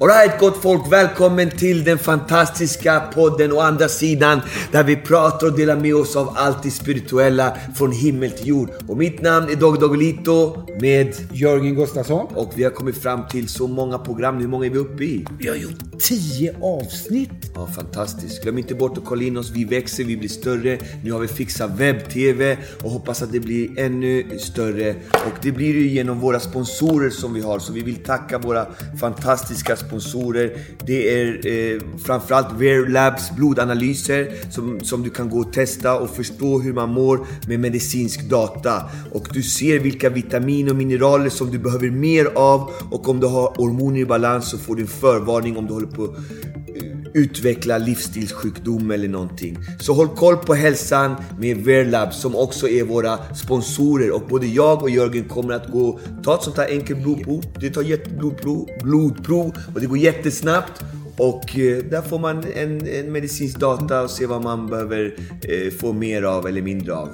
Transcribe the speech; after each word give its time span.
Alright 0.00 0.40
gott 0.40 0.56
folk, 0.62 0.92
välkommen 0.92 1.50
till 1.50 1.84
den 1.84 1.98
fantastiska 1.98 3.00
podden 3.14 3.52
å 3.52 3.60
andra 3.60 3.88
sidan 3.88 4.40
där 4.72 4.84
vi 4.84 4.96
pratar 4.96 5.46
och 5.46 5.56
delar 5.56 5.76
med 5.76 5.94
oss 5.94 6.16
av 6.16 6.34
allt 6.36 6.62
det 6.62 6.70
spirituella 6.70 7.56
från 7.76 7.92
himmel 7.92 8.30
till 8.30 8.46
jord. 8.46 8.70
Och 8.88 8.96
mitt 8.96 9.22
namn 9.22 9.50
är 9.50 9.56
Dog 9.56 9.80
Dogolito 9.80 10.66
med 10.80 11.14
Jörgen 11.32 11.74
Gustafsson. 11.74 12.26
och 12.34 12.52
vi 12.56 12.64
har 12.64 12.70
kommit 12.70 13.02
fram 13.02 13.28
till 13.28 13.48
så 13.48 13.66
många 13.66 13.98
program. 13.98 14.36
Hur 14.36 14.48
många 14.48 14.66
är 14.66 14.70
vi 14.70 14.78
uppe 14.78 15.04
i? 15.04 15.26
Vi 15.38 15.48
har 15.48 15.56
gjort 15.56 16.00
tio 16.00 16.54
avsnitt. 16.62 17.30
Ja, 17.54 17.66
fantastiskt. 17.66 18.42
Glöm 18.42 18.58
inte 18.58 18.74
bort 18.74 18.98
att 18.98 19.04
kolla 19.04 19.22
in 19.22 19.36
oss. 19.36 19.50
Vi 19.50 19.64
växer, 19.64 20.04
vi 20.04 20.16
blir 20.16 20.28
större. 20.28 20.78
Nu 21.04 21.12
har 21.12 21.20
vi 21.20 21.28
fixat 21.28 21.70
webb-tv 21.70 22.58
och 22.82 22.90
hoppas 22.90 23.22
att 23.22 23.32
det 23.32 23.40
blir 23.40 23.78
ännu 23.78 24.38
större. 24.38 24.94
Och 25.12 25.38
det 25.42 25.52
blir 25.52 25.74
ju 25.74 25.88
genom 25.88 26.20
våra 26.20 26.40
sponsorer 26.40 27.10
som 27.10 27.34
vi 27.34 27.40
har. 27.40 27.58
Så 27.58 27.72
vi 27.72 27.82
vill 27.82 27.96
tacka 27.96 28.38
våra 28.38 28.66
fantastiska 29.00 29.76
sponsorer. 29.86 30.52
Det 30.86 31.20
är 31.20 31.46
eh, 31.46 31.80
framförallt 32.04 32.52
Wear 32.52 32.88
Labs 32.88 33.30
blodanalyser 33.36 34.50
som, 34.50 34.80
som 34.80 35.02
du 35.02 35.10
kan 35.10 35.30
gå 35.30 35.38
och 35.38 35.52
testa 35.52 35.98
och 36.00 36.10
förstå 36.10 36.58
hur 36.58 36.72
man 36.72 36.90
mår 36.90 37.26
med 37.48 37.60
medicinsk 37.60 38.28
data. 38.30 38.82
Och 39.12 39.28
du 39.32 39.42
ser 39.42 39.78
vilka 39.78 40.08
vitaminer 40.08 40.70
och 40.70 40.76
mineraler 40.76 41.30
som 41.30 41.50
du 41.50 41.58
behöver 41.58 41.90
mer 41.90 42.26
av. 42.34 42.70
Och 42.90 43.08
om 43.08 43.20
du 43.20 43.26
har 43.26 43.54
hormoner 43.56 44.00
i 44.00 44.06
balans 44.06 44.50
så 44.50 44.58
får 44.58 44.76
du 44.76 44.82
en 44.82 44.88
förvarning 44.88 45.56
om 45.56 45.66
du 45.66 45.72
håller 45.72 45.86
på 45.86 46.04
eh, 46.04 47.03
utveckla 47.14 47.78
livsstilssjukdom 47.78 48.90
eller 48.90 49.08
någonting. 49.08 49.58
Så 49.80 49.92
håll 49.92 50.08
koll 50.08 50.36
på 50.36 50.54
hälsan 50.54 51.16
med 51.38 51.56
Verlab 51.56 52.14
som 52.14 52.36
också 52.36 52.68
är 52.68 52.84
våra 52.84 53.34
sponsorer. 53.34 54.10
Och 54.10 54.22
både 54.28 54.46
jag 54.46 54.82
och 54.82 54.90
Jörgen 54.90 55.24
kommer 55.24 55.54
att 55.54 55.68
gå 55.68 56.00
ta 56.24 56.34
ett 56.34 56.42
sånt 56.42 56.56
här 56.56 56.68
enkelt 56.68 57.02
blodprov. 57.02 57.44
Det 57.60 57.70
tar 57.70 57.82
jätteblodprov 57.82 58.68
blodprov 58.82 59.52
och 59.74 59.80
det 59.80 59.86
går 59.86 59.98
jättesnabbt. 59.98 60.84
Och 61.16 61.58
eh, 61.58 61.84
där 61.84 62.02
får 62.02 62.18
man 62.18 62.44
en, 62.54 62.88
en 62.88 63.12
medicinsk 63.12 63.58
data 63.58 64.02
och 64.02 64.10
se 64.10 64.26
vad 64.26 64.42
man 64.42 64.66
behöver 64.66 65.14
eh, 65.42 65.72
få 65.72 65.92
mer 65.92 66.22
av 66.22 66.46
eller 66.46 66.62
mindre 66.62 66.94
av. 66.94 67.08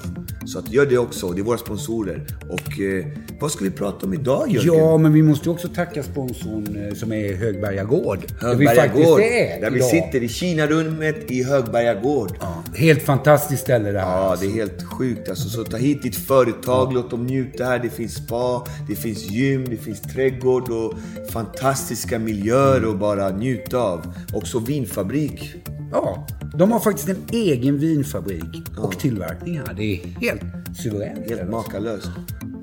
Så 0.53 0.59
att 0.59 0.73
gör 0.73 0.87
det 0.87 0.99
också. 0.99 1.29
Det 1.31 1.41
är 1.41 1.43
våra 1.43 1.59
sponsorer. 1.59 2.27
Och 2.49 2.81
eh, 2.81 3.07
vad 3.41 3.51
ska 3.51 3.65
vi 3.65 3.71
prata 3.71 4.07
om 4.07 4.15
idag 4.15 4.51
Jörgen? 4.51 4.75
Ja, 4.75 4.99
men 4.99 5.13
vi 5.13 5.23
måste 5.23 5.49
ju 5.49 5.55
också 5.55 5.69
tacka 5.69 6.03
sponsorn 6.03 6.89
eh, 6.89 6.95
som 6.95 7.13
är 7.13 7.35
Högberga 7.35 7.85
Gård. 7.85 8.19
Där 8.41 8.55
vi 8.55 8.67
Högberga 8.67 8.87
Gård. 8.87 9.21
är 9.21 9.61
Där 9.61 9.71
vi 9.71 9.77
idag. 9.77 9.89
sitter 9.89 10.23
i 10.23 10.29
Kinarummet 10.29 11.31
i 11.31 11.43
Högberga 11.43 11.95
Gård. 11.95 12.33
Ja, 12.41 12.65
helt 12.75 13.03
fantastiskt 13.03 13.63
ställe 13.63 13.93
det 13.93 14.01
här. 14.01 14.07
Ja, 14.07 14.31
alltså. 14.31 14.47
det 14.47 14.53
är 14.53 14.55
helt 14.55 14.83
sjukt. 14.83 15.29
Alltså, 15.29 15.49
så 15.49 15.65
ta 15.65 15.77
hit 15.77 16.03
ditt 16.03 16.17
företag, 16.17 16.93
låt 16.93 17.11
dem 17.11 17.27
njuta 17.27 17.65
här. 17.65 17.79
Det 17.79 17.91
finns 17.91 18.15
spa, 18.15 18.67
det 18.89 18.95
finns 18.97 19.31
gym, 19.31 19.65
det 19.69 19.77
finns 19.77 20.01
trädgård 20.01 20.71
och 20.71 20.95
fantastiska 21.33 22.19
miljöer 22.19 22.91
att 22.91 22.99
bara 22.99 23.31
njuta 23.31 23.79
av. 23.79 24.15
Också 24.33 24.59
vinfabrik. 24.59 25.55
Ja, 25.93 26.27
de 26.55 26.73
har 26.73 26.81
faktiskt 26.81 27.09
en 27.09 27.23
egen 27.33 27.79
vinfabrik 27.79 28.79
och 28.79 28.99
tillverkning 28.99 29.59
här. 29.59 29.75
Det 29.75 29.83
är 29.83 30.07
helt 30.21 30.43
suveränt. 30.77 31.31
Helt 31.31 31.51
makalöst. 31.51 32.11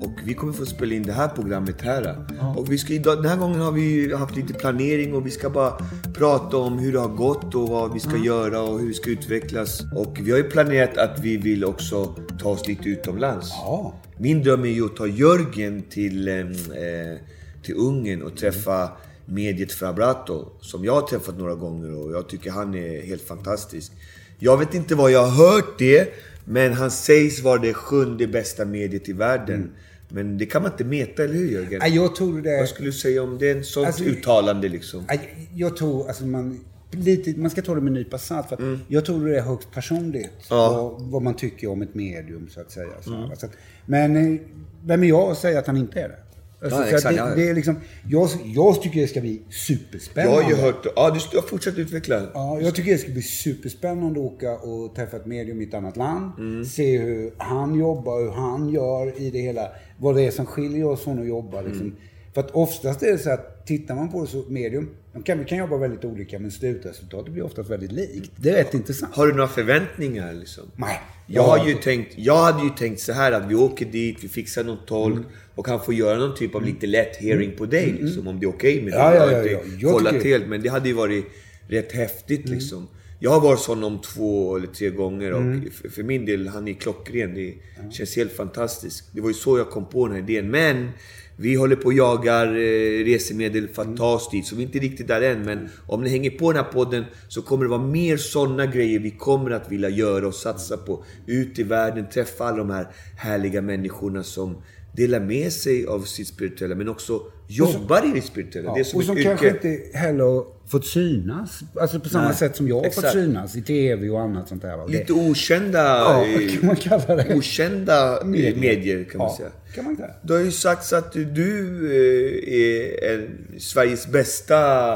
Och 0.00 0.12
vi 0.24 0.34
kommer 0.34 0.52
få 0.52 0.66
spela 0.66 0.94
in 0.94 1.02
det 1.02 1.12
här 1.12 1.28
programmet 1.28 1.82
här. 1.82 2.26
Och 2.56 2.72
vi 2.72 2.78
ska, 2.78 2.94
den 2.94 3.24
här 3.24 3.36
gången 3.36 3.60
har 3.60 3.72
vi 3.72 4.14
haft 4.14 4.36
lite 4.36 4.54
planering 4.54 5.14
och 5.14 5.26
vi 5.26 5.30
ska 5.30 5.50
bara 5.50 5.72
prata 6.14 6.56
om 6.56 6.78
hur 6.78 6.92
det 6.92 6.98
har 6.98 7.08
gått 7.08 7.54
och 7.54 7.68
vad 7.68 7.92
vi 7.92 8.00
ska 8.00 8.16
göra 8.16 8.62
och 8.62 8.78
hur 8.80 8.86
vi 8.86 8.94
ska 8.94 9.10
utvecklas. 9.10 9.80
Och 9.96 10.18
vi 10.20 10.30
har 10.30 10.38
ju 10.38 10.44
planerat 10.44 10.96
att 10.96 11.20
vi 11.20 11.36
vill 11.36 11.64
också 11.64 12.16
ta 12.38 12.48
oss 12.48 12.68
lite 12.68 12.88
utomlands. 12.88 13.48
Ja. 13.50 13.94
Min 14.18 14.42
dröm 14.42 14.64
är 14.64 14.68
ju 14.68 14.84
att 14.84 14.96
ta 14.96 15.06
Jörgen 15.06 15.82
till, 15.82 16.28
eh, 16.28 16.38
eh, 16.38 17.16
till 17.62 17.74
Ungern 17.74 18.22
och 18.22 18.36
träffa 18.36 18.90
mediet 19.28 19.72
Frabrato. 19.72 20.46
Som 20.60 20.84
jag 20.84 20.94
har 20.94 21.02
träffat 21.02 21.38
några 21.38 21.54
gånger 21.54 21.94
och 21.98 22.12
jag 22.12 22.28
tycker 22.28 22.50
han 22.50 22.74
är 22.74 23.02
helt 23.02 23.22
fantastisk. 23.22 23.92
Jag 24.38 24.58
vet 24.58 24.74
inte 24.74 24.94
vad 24.94 25.10
jag 25.10 25.26
har 25.26 25.46
hört 25.46 25.78
det, 25.78 26.08
men 26.44 26.72
han 26.72 26.90
sägs 26.90 27.42
vara 27.42 27.58
det 27.58 27.74
sjunde 27.74 28.26
bästa 28.26 28.64
mediet 28.64 29.08
i 29.08 29.12
världen. 29.12 29.70
Men 30.08 30.38
det 30.38 30.46
kan 30.46 30.62
man 30.62 30.70
inte 30.72 30.84
mäta, 30.84 31.24
eller 31.24 31.34
hur 31.34 31.50
Jörgen? 31.50 31.78
Nej, 31.78 31.94
Jag 31.94 32.16
tror 32.16 32.42
det... 32.42 32.58
Vad 32.58 32.68
skulle 32.68 32.88
du 32.88 32.92
säga 32.92 33.22
om 33.22 33.38
det? 33.38 33.50
En 33.50 33.64
sånt 33.64 33.86
Alltså, 33.86 34.04
uttalande 34.04 34.68
liksom. 34.68 35.04
Nej, 35.08 35.48
Jag 35.54 35.76
tror, 35.76 36.08
alltså 36.08 36.26
man... 36.26 36.60
Lite, 36.90 37.40
man 37.40 37.50
ska 37.50 37.62
ta 37.62 37.74
det 37.74 37.80
med 37.80 37.88
en 37.90 37.94
nypa 37.94 38.18
salt. 38.18 38.48
För 38.48 38.54
att 38.54 38.78
Jag 38.88 39.04
tror 39.04 39.26
det 39.26 39.38
är 39.38 39.42
högst 39.42 39.70
personligt. 39.72 40.24
Mm. 40.24 40.32
Ja. 40.50 40.96
Mm. 40.98 41.10
Vad, 41.10 41.22
man 41.22 41.34
tycker 41.34 41.70
om 41.70 41.82
ett 41.82 41.94
medium, 41.94 42.48
så 42.50 42.60
att 42.60 42.72
säga. 42.72 42.88
Så 43.00 43.14
här, 43.14 43.28
va. 43.28 43.36
så 43.36 43.46
att, 43.46 43.52
men 43.86 44.16
eh, 44.34 44.40
vem 44.84 45.02
är 45.02 45.08
jag 45.08 45.30
att 45.30 45.38
säga 45.38 45.58
att 45.58 45.66
han 45.66 45.76
inte 45.76 46.00
är 46.00 46.08
det? 46.08 46.18
Alltså, 46.62 46.78
Ja, 46.80 46.86
exakt, 46.86 47.14
det, 47.16 47.20
ja. 47.20 47.34
det 47.34 47.48
är 47.48 47.54
liksom, 47.54 47.76
jag, 48.08 48.28
jag 48.44 48.82
tycker 48.82 49.00
det 49.00 49.08
ska 49.08 49.20
bli 49.20 49.42
Jag 49.46 49.54
superspännande. 49.54 50.42
har 50.42 50.50
ju 50.50 50.56
hört... 50.56 50.86
Ja, 50.96 51.10
du 51.10 51.20
ska 51.20 51.42
fortsätta 51.42 51.80
utveckla. 51.80 52.22
Ja, 52.34 52.60
jag 52.60 52.74
tycker 52.74 52.92
det 52.92 52.98
ska 52.98 53.12
bli 53.12 53.22
superspännande 53.22 54.20
att 54.20 54.26
åka 54.26 54.56
och 54.56 54.94
träffa 54.94 55.16
ett 55.16 55.26
medium 55.26 55.60
i 55.60 55.64
ett 55.64 55.74
annat 55.74 55.96
land. 55.96 56.32
Mm. 56.38 56.64
Se 56.64 56.98
hur 56.98 57.32
han 57.36 57.74
jobbar, 57.74 58.20
hur 58.20 58.30
han 58.30 58.68
gör 58.68 59.20
i 59.20 59.30
det 59.30 59.38
hela. 59.38 59.68
Vad 59.98 60.14
det 60.14 60.22
är 60.22 60.30
som 60.30 60.46
skiljer 60.46 60.84
oss 60.84 61.04
från 61.04 61.18
att 61.18 61.26
jobba. 61.28 61.60
Liksom. 61.60 61.80
Mm. 61.80 61.96
För 62.34 62.40
att 62.40 62.50
oftast 62.50 63.02
är 63.02 63.12
det 63.12 63.18
så 63.18 63.30
att 63.30 63.66
tittar 63.66 63.94
man 63.94 64.12
på 64.12 64.20
det 64.20 64.26
så 64.30 64.44
medium, 64.48 64.90
de 65.12 65.22
kan, 65.22 65.38
vi 65.38 65.44
kan 65.44 65.58
jobba 65.58 65.76
väldigt 65.76 66.04
olika 66.04 66.38
men 66.38 66.50
slutresultatet 66.50 67.32
blir 67.32 67.42
oftast 67.44 67.70
väldigt 67.70 67.92
likt. 67.92 68.30
Det 68.36 68.50
är 68.50 68.54
rätt 68.54 68.74
intressant. 68.74 69.14
Har 69.14 69.26
du 69.26 69.32
några 69.32 69.48
förväntningar 69.48 70.32
liksom? 70.32 70.64
Nej. 70.76 71.00
Jag, 71.26 71.42
har 71.42 71.66
ju 71.68 71.74
tänkt, 71.74 72.14
jag 72.16 72.36
hade 72.36 72.64
ju 72.64 72.70
tänkt 72.70 73.00
så 73.00 73.12
här 73.12 73.32
att 73.32 73.50
vi 73.50 73.54
åker 73.54 73.86
dit, 73.86 74.24
vi 74.24 74.28
fixar 74.28 74.64
någon 74.64 74.78
tolk 74.86 75.16
Mm. 75.16 75.28
Och 75.58 75.68
han 75.68 75.80
får 75.84 75.94
göra 75.94 76.18
någon 76.18 76.36
typ 76.36 76.54
av 76.54 76.64
lite 76.64 76.86
lätt 76.86 77.16
hearing 77.16 77.52
på 77.56 77.66
dig 77.66 77.98
liksom, 78.00 78.28
om 78.28 78.40
det 78.40 78.46
är 78.46 78.48
okej 78.48 78.82
med 78.82 78.92
det. 78.92 78.96
Ja, 78.98 79.14
ja, 79.14 79.20
Jag 79.30 79.38
har 79.38 79.46
ja, 79.46 79.60
inte 79.64 79.76
ja. 79.80 79.92
Kollat 79.92 80.12
tycker- 80.14 80.28
helt, 80.28 80.48
men 80.48 80.62
det 80.62 80.68
hade 80.68 80.88
ju 80.88 80.94
varit 80.94 81.24
rätt 81.68 81.92
häftigt 81.92 82.44
Mm. 82.46 82.58
liksom. 82.58 82.88
Jag 83.20 83.30
har 83.30 83.40
varit 83.40 83.60
sån 83.60 83.84
om 83.84 84.00
två 84.00 84.56
eller 84.56 84.66
tre 84.66 84.90
gånger 84.90 85.32
och 85.32 85.42
för, 85.74 85.88
för 85.88 86.02
min 86.02 86.24
del, 86.26 86.48
han 86.48 86.68
är 86.68 86.72
klockren. 86.72 87.34
Det 87.34 87.54
känns 87.92 88.16
helt 88.16 88.32
fantastiskt. 88.32 89.04
Det 89.12 89.20
var 89.20 89.28
ju 89.28 89.34
så 89.34 89.58
jag 89.58 89.70
kom 89.70 89.88
på 89.88 90.06
den 90.06 90.16
här 90.16 90.22
idén. 90.30 90.50
Men 90.50 90.88
vi 91.36 91.54
håller 91.54 91.76
på 91.76 91.84
och 91.86 91.92
jagar 91.92 92.46
eh, 92.46 93.04
resemedel 93.04 93.68
för 93.68 93.82
att 93.82 93.96
ta 93.96 94.14
oss 94.14 94.30
dit, 94.30 94.46
så 94.46 94.56
vi 94.56 94.62
är 94.62 94.66
inte 94.66 94.78
riktigt 94.78 95.08
där 95.08 95.22
än. 95.22 95.42
Men 95.42 95.68
om 95.86 96.02
ni 96.02 96.10
hänger 96.10 96.30
på 96.30 96.52
den 96.52 96.64
här 96.64 96.72
podden 96.72 97.04
så 97.28 97.42
kommer 97.42 97.64
det 97.64 97.70
vara 97.70 97.82
mer 97.82 98.16
sådana 98.16 98.66
grejer 98.66 98.98
vi 98.98 99.10
kommer 99.10 99.50
att 99.50 99.72
vilja 99.72 99.88
göra 99.88 100.26
och 100.26 100.34
satsa 100.34 100.76
på. 100.76 101.04
Ut 101.26 101.58
i 101.58 101.62
världen, 101.62 102.06
träffa 102.12 102.44
alla 102.44 102.56
de 102.56 102.70
här 102.70 102.86
härliga 103.18 103.62
människorna 103.62 104.22
som 104.22 104.56
delar 104.92 105.20
med 105.20 105.52
sig 105.52 105.86
av 105.86 106.00
sitt 106.00 106.28
spirituella, 106.28 106.74
men 106.74 106.88
också 106.88 107.20
jobbar 107.48 108.06
i 108.06 108.12
det 108.14 108.22
spirituella. 108.26 108.74
det 108.74 108.80
är 108.80 108.84
som 108.84 108.98
och 108.98 109.04
som 109.04 109.16
kanske 109.16 109.46
yrke. 109.46 109.68
inte 109.68 109.98
heller 109.98 110.44
fått 110.68 110.86
synas. 110.86 111.60
Alltså 111.80 112.00
på 112.00 112.08
samma 112.08 112.24
Nej, 112.28 112.36
sätt 112.36 112.56
som 112.56 112.68
jag 112.68 112.80
har 112.82 112.90
fått 112.90 113.12
synas 113.12 113.56
i 113.56 113.62
TV 113.62 114.08
och 114.10 114.20
annat 114.20 114.48
sånt 114.48 114.62
där. 114.62 114.88
Lite 114.88 115.12
okända, 115.12 115.78
Ja, 115.78 116.24
eh, 116.26 116.48
kan 116.56 116.66
man 116.66 116.76
kalla 116.76 117.16
det. 117.16 117.34
okända 117.34 118.24
medier, 118.24 118.56
medier 118.56 119.04
kan 119.04 119.18
man 119.18 119.26
Ja, 119.30 119.36
säga. 119.36 119.50
kan 119.74 119.84
man 119.84 119.96
säga. 119.96 120.10
Det 120.22 120.32
har 120.32 120.40
ju 120.40 120.50
sagts 120.52 120.92
att 120.92 121.12
du 121.12 121.66
eh, 121.86 122.54
är 122.54 123.14
en, 123.14 123.38
Sveriges 123.60 124.06
bästa 124.06 124.92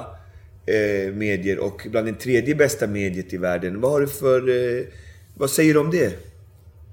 eh, 0.66 1.12
medier 1.14 1.58
och 1.58 1.86
bland 1.90 2.06
den 2.06 2.14
tredje 2.14 2.54
bästa 2.54 2.86
mediet 2.86 3.32
i 3.32 3.36
världen. 3.36 3.80
Vad 3.80 3.90
har 3.92 4.00
du 4.00 4.06
för... 4.06 4.48
Eh, 4.78 4.84
vad 5.34 5.50
säger 5.50 5.74
du 5.74 5.80
om 5.80 5.90
det? 5.90 6.12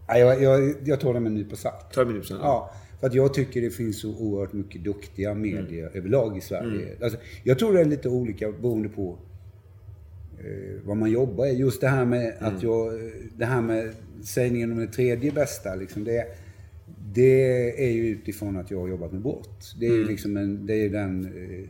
Jag, 0.07 0.43
jag, 0.43 0.73
jag 0.83 0.99
tar 0.99 1.13
det 1.13 1.19
med 1.19 1.29
en 1.29 1.35
nypa 1.35 1.55
salt. 1.55 1.91
Ta 1.93 2.03
det 2.03 2.11
med 2.11 2.31
en 2.31 2.37
Ja, 2.41 2.73
för 2.99 3.07
att 3.07 3.13
jag 3.13 3.33
tycker 3.33 3.61
det 3.61 3.69
finns 3.69 3.99
så 3.99 4.09
oerhört 4.17 4.53
mycket 4.53 4.83
duktiga 4.83 5.33
medier 5.33 5.91
överlag 5.93 6.37
i 6.37 6.41
Sverige. 6.41 6.95
Alltså, 7.01 7.19
jag 7.43 7.59
tror 7.59 7.73
det 7.73 7.81
är 7.81 7.85
lite 7.85 8.09
olika 8.09 8.51
beroende 8.51 8.89
på 8.89 9.17
eh, 10.39 10.81
vad 10.85 10.97
man 10.97 11.11
jobbar 11.11 11.45
i. 11.45 11.51
Just 11.57 11.81
det 11.81 11.87
här 11.87 12.05
med 12.05 12.33
Mm. 12.39 12.55
att 12.55 12.63
jag, 12.63 12.93
det 13.37 13.45
här 13.45 13.61
med 13.61 13.93
sägningen 14.23 14.71
om 14.71 14.77
det 14.77 14.87
tredje 14.87 15.31
bästa, 15.31 15.75
liksom 15.75 16.03
det, 16.03 16.25
det 17.13 17.85
är 17.87 17.91
ju 17.91 18.07
utifrån 18.07 18.57
att 18.57 18.71
jag 18.71 18.79
har 18.79 18.87
jobbat 18.87 19.11
med 19.11 19.21
brott. 19.21 19.75
Det 19.79 19.85
är 19.85 19.89
Mm. 19.89 20.01
ju 20.01 20.07
liksom 20.07 20.37
en, 20.37 20.65
det 20.65 20.73
är 20.73 20.89
den, 20.89 21.25
eh, 21.25 21.69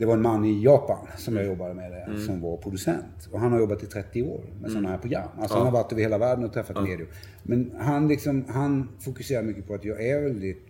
det 0.00 0.06
var 0.06 0.14
en 0.14 0.22
man 0.22 0.44
i 0.44 0.62
Japan 0.64 1.06
som 1.18 1.36
jag 1.36 1.46
jobbade 1.46 1.74
med 1.74 1.90
där, 1.92 2.04
Mm. 2.06 2.26
som 2.26 2.40
var 2.40 2.56
producent. 2.56 3.28
Och 3.32 3.40
han 3.40 3.52
har 3.52 3.58
jobbat 3.60 3.82
i 3.82 3.86
30 3.86 4.22
år 4.22 4.40
med 4.60 4.70
sådana 4.70 4.88
här 4.88 4.98
program. 4.98 5.28
Alltså 5.38 5.56
han 5.56 5.66
har 5.66 5.72
varit 5.72 5.92
över 5.92 6.02
hela 6.02 6.18
världen 6.18 6.44
och 6.44 6.52
träffat 6.52 6.82
medier. 6.82 7.06
Men 7.42 7.72
han, 7.78 8.08
liksom, 8.08 8.44
han 8.48 8.88
fokuserar 9.00 9.42
mycket 9.42 9.66
på 9.66 9.74
att 9.74 9.84
jag 9.84 10.04
är 10.06 10.20
väldigt 10.22 10.66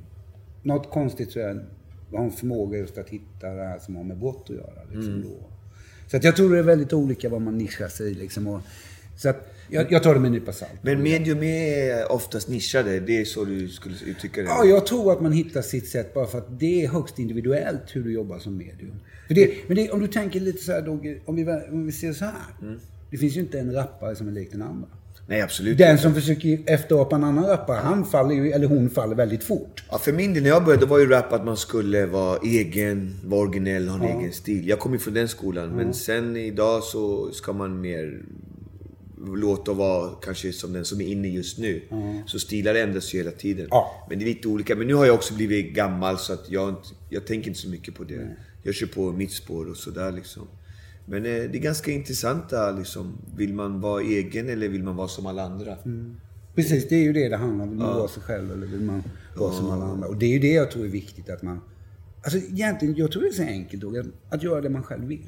något 0.62 0.91
konstigt 0.91 1.31
så 1.32 1.38
är 1.41 1.65
jag 2.12 2.19
har 2.19 2.25
en 2.25 2.31
förmåga 2.31 2.79
just 2.79 2.99
att 2.99 3.09
hitta 3.09 3.49
det 3.50 3.65
här 3.65 3.79
som 3.79 3.97
har 3.97 4.05
med 4.05 4.19
brott 4.19 4.43
att 4.50 4.56
göra. 4.56 4.82
Liksom, 4.93 5.15
Mm. 5.15 5.27
Så 6.06 6.17
att 6.17 6.25
jag 6.25 6.37
tror 6.37 6.53
det 6.53 6.59
är 6.59 6.62
väldigt 6.62 6.93
olika 6.93 7.29
vad 7.29 7.43
man 7.43 7.59
nischar 7.59 7.88
sig. 7.88 8.15
Liksom, 8.15 8.47
och, 8.47 8.61
så 9.17 9.29
att 9.29 9.53
jag, 9.70 9.93
jag 9.93 10.02
tar 10.02 10.14
det 10.14 10.20
med 10.20 10.26
en 10.28 10.32
nypa 10.32 10.52
salt. 10.52 10.70
Men 10.82 11.02
medium 11.02 11.43
är 11.43 12.12
oftast 12.12 12.49
nischade, 12.49 13.00
det 13.00 13.20
är 13.20 13.25
så 13.25 13.44
du 13.44 13.69
skulle 13.69 13.94
uttrycka 14.06 14.43
det? 14.43 14.46
Ja, 14.49 14.64
jag 14.64 14.87
tror 14.87 15.12
att 15.12 15.20
man 15.20 15.32
hittar 15.32 15.62
sitt 15.62 15.88
sätt 15.88 16.14
bara 16.14 16.26
för 16.26 16.38
att 16.38 16.61
det 16.61 16.84
är 16.84 16.88
högst 16.88 17.19
individuellt 17.19 17.82
hur 17.93 18.05
du 18.05 18.12
jobbar 18.12 18.38
som 18.38 18.56
medium. 18.56 18.94
Det, 19.28 19.50
men 19.67 19.76
det, 19.76 19.90
om 19.90 20.00
du 20.00 20.06
tänker 20.06 20.40
lite 20.40 20.64
så 20.64 20.72
här 20.72 20.82
Dogge, 20.82 21.20
om 21.25 21.37
vi, 21.37 21.44
om 21.72 21.87
vi 21.87 21.93
ser 21.93 22.12
så 22.12 22.25
här. 22.25 22.32
Mm. 22.62 22.81
Det 23.11 23.17
finns 23.17 23.37
ju 23.37 23.40
inte 23.40 23.58
en 23.58 23.72
rappare 23.72 24.17
som 24.17 24.28
är 24.28 24.32
lik 24.32 24.49
den 24.52 24.62
andra. 24.62 24.88
Nej, 25.31 25.43
absolut 25.43 25.78
Den 25.78 25.90
inte. 25.90 26.02
som 26.02 26.14
försöker 26.14 26.58
efterapa 26.66 27.16
en 27.16 27.25
annan 27.25 27.46
rappare, 27.46 27.76
han 27.76 28.05
faller 28.05 28.34
ju, 28.34 28.50
eller 28.50 28.66
hon 28.66 28.90
faller 28.90 29.16
väldigt 29.16 29.44
fort. 29.44 29.84
Ja, 29.90 29.99
för 29.99 30.12
min 30.12 30.34
del, 30.34 30.43
när 30.43 30.50
jag 30.50 30.64
började, 30.64 30.87
var 30.87 30.99
ju 30.99 31.08
rap 31.08 31.32
att 31.32 31.44
man 31.44 31.56
skulle 31.56 32.06
vara 32.06 32.38
egen, 32.44 33.14
vara 33.25 33.40
originell, 33.40 33.88
ha 33.88 34.08
en 34.08 34.19
egen 34.19 34.32
stil. 34.32 34.69
Jag 34.69 34.78
kom 34.78 34.93
ju 34.93 34.99
från 34.99 35.14
den 35.14 35.28
skolan. 35.28 35.69
Men 35.69 35.94
sen 35.94 36.37
idag 36.37 36.82
så 36.82 37.31
ska 37.32 37.52
man 37.52 37.81
mer 37.81 38.23
låta 39.26 39.72
vara 39.72 40.11
kanske 40.22 40.52
som 40.52 40.72
den 40.72 40.84
som 40.84 41.00
är 41.00 41.05
inne 41.06 41.28
just 41.28 41.58
nu. 41.58 41.82
Så 42.26 42.38
stilar 42.38 42.75
ändras 42.75 43.14
ju 43.14 43.19
hela 43.19 43.31
tiden. 43.31 43.67
Ja. 43.70 44.06
Men 44.08 44.19
det 44.19 44.25
är 44.25 44.26
lite 44.26 44.49
olika. 44.49 44.76
Men 44.76 44.87
nu 44.87 44.94
har 44.94 45.06
jag 45.06 45.14
också 45.14 45.34
blivit 45.34 45.75
gammal 45.75 46.19
så 46.19 46.32
att 46.32 46.50
jag, 46.50 46.69
inte, 46.69 46.88
jag 47.11 47.26
tänker 47.26 47.49
inte 47.49 47.61
så 47.61 47.69
mycket 47.69 47.94
på 47.94 48.05
det. 48.05 48.37
Jag 48.62 48.75
kör 48.75 48.87
på 48.87 49.12
mitt 49.12 49.32
spår 49.32 49.70
och 49.70 49.76
sådär 49.76 50.12
liksom. 50.12 50.43
Men 51.06 51.26
eh, 51.26 51.32
det 51.32 51.58
är 51.58 51.62
ganska 51.62 51.90
intressanta 51.90 52.70
liksom. 52.70 53.19
Vill 53.37 53.55
man 53.55 53.81
vara 53.81 54.02
egen 54.02 54.49
eller 54.49 54.69
vill 54.69 54.82
man 54.82 54.96
vara 54.96 55.08
som 55.08 55.26
alla 55.26 55.43
andra? 55.43 55.76
Precis, 56.55 56.88
det 56.88 56.94
är 56.96 57.02
ju 57.02 57.12
det 57.12 57.28
det 57.28 57.37
handlar 57.37 57.64
om. 57.64 57.70
Vill 57.70 57.78
man 57.78 57.96
vara 57.99 58.08
sig 58.08 58.23
själv 58.23 58.52
eller 58.52 58.66
vill 58.66 58.81
man 58.81 59.02
vara 59.37 59.52
som 59.52 59.70
alla 59.70 59.84
andra? 59.84 60.08
Och 60.08 60.16
det 60.16 60.26
är 60.26 60.31
ju 60.31 60.38
det 60.38 60.52
jag 60.52 60.70
tror 60.70 60.84
är 60.84 60.88
viktigt 60.88 61.31
att 61.31 61.43
man... 61.43 61.61
Alltså 62.22 62.38
egentligen, 62.38 62.94
jag 62.96 63.12
tror 63.12 63.22
det 63.22 63.28
är 63.28 63.32
så 63.32 63.43
enkelt 63.43 63.82
då, 63.82 64.02
att, 64.28 64.43
göra 64.43 64.61
det 64.61 64.69
man 64.69 64.82
själv 64.82 65.05
vill. 65.05 65.26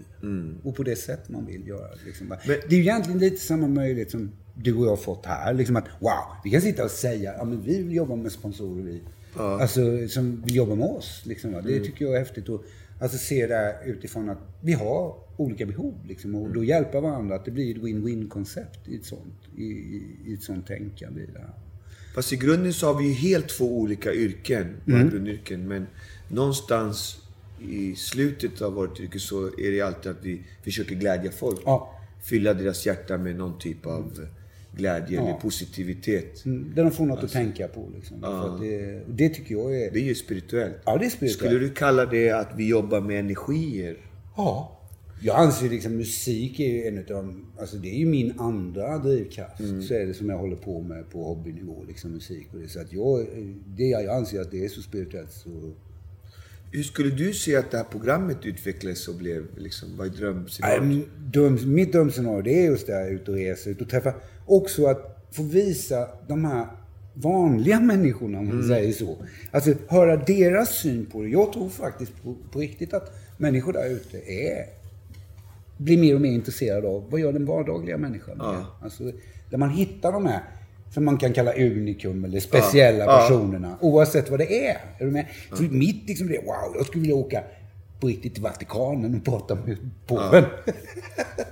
Och 0.62 0.76
på 0.76 0.82
det 0.82 0.96
sätt 0.96 1.28
man 1.28 1.46
vill 1.46 1.66
göra 1.68 1.88
det. 1.88 2.04
Liksom. 2.06 2.26
Men- 2.28 2.38
det 2.46 2.74
är 2.74 2.76
ju 2.76 2.80
egentligen 2.82 3.18
lite 3.18 3.36
samma 3.36 3.68
möjlighet 3.68 4.10
som 4.10 4.30
du 4.54 4.74
och 4.74 4.84
jag 4.84 4.90
har 4.90 4.96
fått 4.96 5.26
här. 5.26 5.54
Liksom 5.54 5.76
att 5.76 5.88
wow, 6.00 6.36
vi 6.44 6.50
kan 6.50 6.60
sitta 6.60 6.84
och 6.84 6.90
säga, 6.90 7.34
ja 7.38 7.44
men 7.44 7.62
vi 7.62 7.82
vill 7.82 7.92
jobba 7.96 8.16
med 8.16 8.32
sponsorer 8.32 8.82
vi. 8.82 9.00
Alltså 9.36 10.08
som 10.08 10.42
vill 10.44 10.56
jobba 10.56 10.74
med 10.74 10.88
oss. 10.88 11.22
Liksom, 11.26 11.52
va? 11.52 11.60
Det 11.60 11.80
tycker 11.80 12.04
jag 12.04 12.14
är 12.14 12.18
häftigt. 12.18 12.48
Och, 12.48 12.64
alltså 13.00 13.18
se 13.18 13.46
det 13.46 13.76
utifrån 13.86 14.28
att 14.28 14.38
vi 14.60 14.72
har 14.72 15.14
olika 15.36 15.66
behov. 15.66 15.94
Liksom, 16.08 16.34
och 16.34 16.52
då 16.54 16.64
hjälpa 16.64 17.00
varandra. 17.00 17.34
Att 17.36 17.44
det 17.44 17.50
blir 17.50 17.76
ett 17.76 17.82
win-win 17.82 18.28
koncept 18.28 18.88
i 18.88 18.96
ett 18.96 19.04
sånt, 19.04 19.34
i, 19.56 19.62
i, 19.64 20.02
i 20.26 20.34
ett 20.34 20.42
sånt 20.42 20.66
tänkande. 20.66 21.20
i 21.20 21.26
det 21.26 21.38
här. 21.38 21.50
Fast 22.14 22.32
i 22.32 22.36
grunden 22.36 22.72
så 22.72 22.86
har 22.86 22.98
vi 23.02 23.08
ju 23.08 23.12
helt 23.14 23.48
två 23.48 23.78
olika 23.80 24.12
yrken, 24.14 24.76
Mm. 24.86 25.08
grundyrken. 25.10 25.68
Men 25.68 25.86
någonstans 26.32 27.18
i 27.68 27.94
slutet 27.94 28.62
av 28.62 28.72
vårt 28.72 29.00
yrke 29.00 29.18
så 29.18 29.46
är 29.46 29.70
det 29.70 29.80
alltid 29.80 30.12
att 30.12 30.24
vi 30.24 30.42
försöker 30.64 30.94
glädja 30.94 31.30
folk. 31.30 31.60
Ja. 31.64 31.98
Fylla 32.24 32.54
deras 32.54 32.86
hjärta 32.86 33.18
med 33.18 33.36
någon 33.36 33.58
typ 33.58 33.86
av 33.86 34.26
glädje 34.76 35.20
eller 35.20 35.32
positivitet. 35.32 36.44
Mm, 36.44 36.72
Där 36.74 36.84
de 36.84 36.90
får 36.90 37.06
något 37.06 37.24
att 37.24 37.32
tänka 37.32 37.68
på. 37.68 37.88
Liksom. 37.94 38.24
Att 38.24 38.60
det, 38.60 39.02
det 39.08 39.28
tycker 39.28 39.54
jag 39.54 39.76
är... 39.76 39.90
Det 39.90 39.98
är 39.98 40.04
ju 40.04 40.14
spirituellt. 40.14 40.76
Ja, 40.84 40.96
det 40.98 41.06
är 41.06 41.10
spirituellt. 41.10 41.52
Skulle 41.52 41.58
du 41.58 41.70
kalla 41.70 42.06
det 42.06 42.30
att 42.30 42.48
vi 42.56 42.68
jobbar 42.68 43.00
med 43.00 43.20
energier? 43.20 43.96
Ja. 44.36 44.78
Jag 45.24 45.36
anser 45.36 45.68
liksom 45.68 45.96
musik 45.96 46.60
är 46.60 46.68
ju 46.68 46.86
en 46.86 46.98
av 46.98 47.04
de, 47.04 47.46
alltså 47.58 47.76
det 47.76 47.88
är 47.88 47.98
ju 47.98 48.06
min 48.06 48.40
andra 48.40 48.98
drivkraft. 48.98 49.60
Mm. 49.60 49.82
Så 49.82 49.94
är 49.94 50.06
det 50.06 50.14
som 50.14 50.28
jag 50.28 50.38
håller 50.38 50.56
på 50.56 50.80
med 50.80 51.10
på 51.10 51.24
hobbynivå, 51.24 51.84
liksom 51.88 52.10
musik 52.10 52.48
och 52.52 52.60
det. 52.60 52.68
Så 52.68 52.80
att 52.80 52.92
jag, 52.92 53.26
det, 53.66 53.84
jag 53.84 54.16
anser 54.16 54.40
att 54.40 54.50
det 54.50 54.64
är 54.64 54.68
så 54.68 54.82
spirituellt 54.82 55.32
så... 55.32 55.72
Hur 56.72 56.82
skulle 56.82 57.10
du 57.10 57.32
se 57.32 57.56
att 57.56 57.70
det 57.70 57.76
här 57.76 57.84
programmet 57.84 58.46
utvecklades 58.46 59.08
och 59.08 59.14
blev 59.14 59.46
liksom, 59.56 59.96
vad 59.96 60.06
är 60.06 60.10
drömscenariot? 60.10 61.08
dröm, 61.32 61.74
mitt 61.74 61.92
drömscenario 61.92 62.42
det 62.42 62.64
är 62.64 62.64
just 62.64 62.86
det 62.86 62.92
här 62.92 63.10
ut 63.10 63.28
och 63.28 63.34
resa, 63.34 63.70
ut 63.70 63.80
och 63.80 63.88
träffa. 63.88 64.14
Också 64.46 64.86
att 64.86 65.28
få 65.30 65.42
visa 65.42 66.08
de 66.28 66.44
här 66.44 66.66
vanliga 67.14 67.80
människorna, 67.80 68.38
om 68.38 68.48
man 68.48 68.64
säger 68.64 68.92
så. 68.92 69.16
Alltså 69.50 69.74
höra 69.88 70.16
deras 70.16 70.78
syn 70.78 71.06
på 71.06 71.22
det. 71.22 71.28
Jag 71.28 71.52
tror 71.52 71.68
faktiskt 71.68 72.22
på, 72.22 72.36
på 72.52 72.58
riktigt 72.58 72.94
att 72.94 73.12
människor 73.36 73.72
där 73.72 73.90
ute 73.90 74.32
är 74.32 74.64
blir 75.76 75.98
mer 75.98 76.14
och 76.14 76.20
mer 76.20 76.32
intresserade 76.32 76.88
av 76.88 77.10
vad 77.10 77.20
gör 77.20 77.32
den 77.32 77.46
vardagliga 77.46 77.98
människan? 77.98 78.36
Ja. 78.38 78.78
Alltså, 78.82 79.12
där 79.50 79.58
man 79.58 79.70
hittar 79.70 80.12
de 80.12 80.26
här 80.26 80.42
som 80.94 81.04
man 81.04 81.18
kan 81.18 81.32
kalla 81.32 81.52
unikum 81.52 82.24
eller 82.24 82.40
speciella 82.40 83.04
Ja. 83.04 83.12
Ja. 83.12 83.18
personerna. 83.28 83.76
Oavsett 83.80 84.30
vad 84.30 84.38
det 84.40 84.66
är. 84.68 84.74
Är 84.98 85.04
du 85.04 85.10
med? 85.10 85.26
För 85.56 85.62
mitt 85.64 86.08
liksom 86.08 86.26
det, 86.26 86.38
wow, 86.38 86.74
jag 86.76 86.86
skulle 86.86 87.00
vilja 87.00 87.16
åka 87.16 87.42
på 88.00 88.06
riktigt 88.08 88.34
till 88.34 88.42
Vatikanen 88.42 89.14
och 89.14 89.24
prata 89.24 89.54
med 89.54 89.76
påven. 90.06 90.44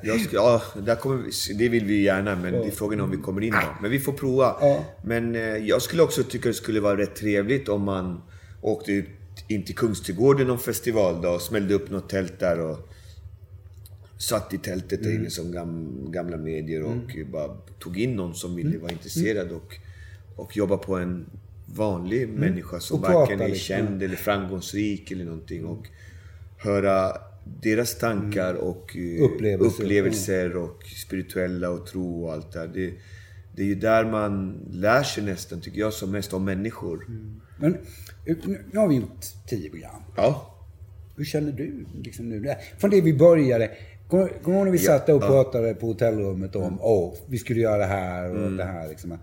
Jag 0.02 0.20
ska, 0.20 0.36
ja, 0.36 0.62
där 0.86 0.96
kommer 0.96 1.16
vi, 1.16 1.54
det 1.54 1.68
vill 1.68 1.84
vi 1.84 2.02
gärna, 2.02 2.36
men 2.36 2.52
det 2.52 2.66
är 2.66 2.70
frågan 2.70 3.00
om 3.00 3.10
vi 3.10 3.16
kommer 3.16 3.40
in 3.40 3.52
då. 3.52 3.58
Men 3.82 3.90
vi 3.90 4.00
får 4.00 4.12
prova. 4.12 4.56
Ja. 4.60 4.84
Men 5.04 5.34
eh, 5.34 5.40
jag 5.42 5.82
skulle 5.82 6.02
också 6.02 6.22
tycka 6.22 6.48
det 6.48 6.54
skulle 6.54 6.80
vara 6.80 6.96
rätt 6.98 7.14
trevligt 7.16 7.68
om 7.68 7.82
man 7.82 8.22
åkte 8.62 8.92
ut 8.92 9.06
in 9.48 9.64
till 9.64 9.74
Kungsträdgården 9.74 10.46
någon 10.46 10.58
festivaldag 10.58 11.34
och 11.34 11.40
smällde 11.42 11.74
upp 11.74 11.90
något 11.90 12.08
tält 12.08 12.40
där 12.40 12.60
och 12.60 12.78
satt 14.20 14.54
i 14.54 14.58
tältet 14.58 15.02
där 15.02 15.14
inne 15.14 15.30
som 15.30 15.52
gam, 15.52 16.06
gamla 16.12 16.36
medier 16.36 16.82
och 16.82 17.10
bara 17.32 17.56
tog 17.78 17.98
in 17.98 18.16
någon 18.16 18.34
som 18.34 18.56
ville 18.56 18.78
vara 18.78 18.92
intresserad 18.92 19.52
och, 19.52 19.74
och 20.36 20.56
jobba 20.56 20.76
på 20.76 20.96
en 20.96 21.26
vanlig 21.66 22.28
människa 22.28 22.80
som 22.80 22.98
Och 22.98 23.04
prata 23.06 23.18
varken 23.18 23.40
är 23.40 23.48
liksom. 23.48 23.76
känd 23.76 24.02
eller 24.02 24.16
framgångsrik 24.16 25.10
eller 25.10 25.24
någonting. 25.24 25.64
Och 25.64 25.88
höra 26.58 27.12
deras 27.62 27.98
tankar 27.98 28.54
och 28.54 28.96
eh, 28.96 29.22
Upplevelser. 29.22 29.82
upplevelser 29.82 30.56
och 30.56 30.84
spirituella 30.84 31.70
och 31.70 31.86
tro 31.86 32.24
och 32.24 32.32
allt 32.32 32.52
där. 32.52 32.68
Det, 32.74 32.94
det 33.56 33.62
är 33.62 33.66
ju 33.66 33.74
där 33.74 34.04
man 34.04 34.58
lär 34.70 35.02
sig 35.02 35.24
nästan, 35.24 35.60
tycker 35.60 35.80
jag, 35.80 35.92
som 35.92 36.10
mest 36.10 36.32
om 36.32 36.44
människor. 36.44 37.06
Men 37.58 37.76
nu 38.26 38.38
nu 38.72 38.78
har 38.78 38.88
vi 38.88 38.94
gjort 38.94 39.24
tio 39.48 39.70
program. 39.70 40.02
Ja. 40.16 40.56
Hur 41.16 41.24
känner 41.24 41.52
du 41.52 41.86
liksom 42.02 42.28
nu? 42.28 42.54
Från 42.78 42.90
det 42.90 43.00
vi 43.00 43.14
började. 43.14 43.70
Kommer 44.10 44.28
kommer 44.28 44.42
du 44.44 44.52
ihåg 44.56 44.64
när 44.64 44.72
vi 44.72 44.78
satt 44.78 45.06
där 45.06 45.14
och 45.14 45.22
ja. 45.22 45.26
pratade 45.26 45.74
på 45.74 45.86
hotellrummet 45.86 46.56
om 46.56 46.78
åh, 46.80 47.14
vi 47.26 47.38
skulle 47.38 47.60
göra 47.60 47.78
det 47.78 47.84
här 47.84 48.44
och 48.44 48.52
det 48.52 48.64
här 48.64 48.88
liksom. 48.88 49.18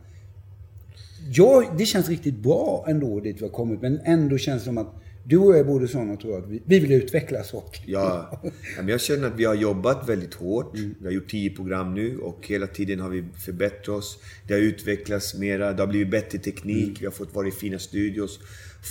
Ja, 1.32 1.76
det 1.78 1.86
känns 1.86 2.10
riktigt 2.10 2.36
bra 2.36 2.86
ändå 2.88 3.20
dit 3.20 3.38
vi 3.40 3.46
har 3.46 3.50
kommit. 3.50 3.82
Men 3.82 4.00
ändå 4.06 4.38
känns 4.38 4.62
det 4.62 4.66
som 4.66 4.78
att 4.78 4.94
du 5.30 5.38
och 5.38 5.52
jag 5.52 5.60
är 5.60 5.64
både 5.64 5.88
sådana 5.88 6.16
tror 6.16 6.34
jag, 6.34 6.44
att 6.44 6.50
vi, 6.50 6.62
vi 6.66 6.80
vill 6.80 6.92
utvecklas 6.92 7.54
och... 7.54 7.80
Ja, 7.86 8.42
men 8.78 8.88
jag 8.88 9.02
känner 9.02 9.28
att 9.28 9.36
vi 9.36 9.46
har 9.46 9.56
jobbat 9.56 10.10
väldigt 10.10 10.34
hårt. 10.34 10.72
Vi 10.74 11.06
har 11.06 11.12
gjort 11.12 11.30
tio 11.30 11.50
program 11.50 11.94
nu 11.94 12.18
och 12.20 12.48
hela 12.48 12.68
tiden 12.68 13.00
har 13.00 13.10
vi 13.10 13.24
förbättrat 13.46 13.90
oss. 13.90 14.20
Det 14.48 14.54
har 14.54 14.62
utvecklats 14.62 15.36
mera, 15.36 15.74
det 15.74 15.82
har 15.82 15.88
blivit 15.88 16.12
bättre 16.12 16.38
teknik, 16.38 17.02
vi 17.02 17.06
har 17.06 17.12
fått 17.12 17.36
vara 17.36 17.48
i 17.48 17.52
fina 17.52 17.80
studios. 17.80 18.40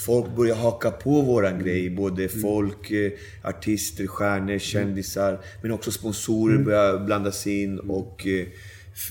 Folk 0.07 0.37
börjar 0.37 0.57
haka 0.57 0.91
på 0.91 1.23
våran 1.23 1.59
grej. 1.59 1.91
Både 1.91 2.29
folk, 2.29 2.91
eh, 2.91 3.13
artister, 3.43 4.07
stjärnor, 4.07 4.59
kändisar. 4.59 5.41
Men 5.63 5.73
också 5.73 5.91
sponsorer 5.91 6.59
börjar 6.59 7.05
blandas 7.05 7.47
in 7.47 7.79
och 7.79 8.27
eh, 8.27 8.47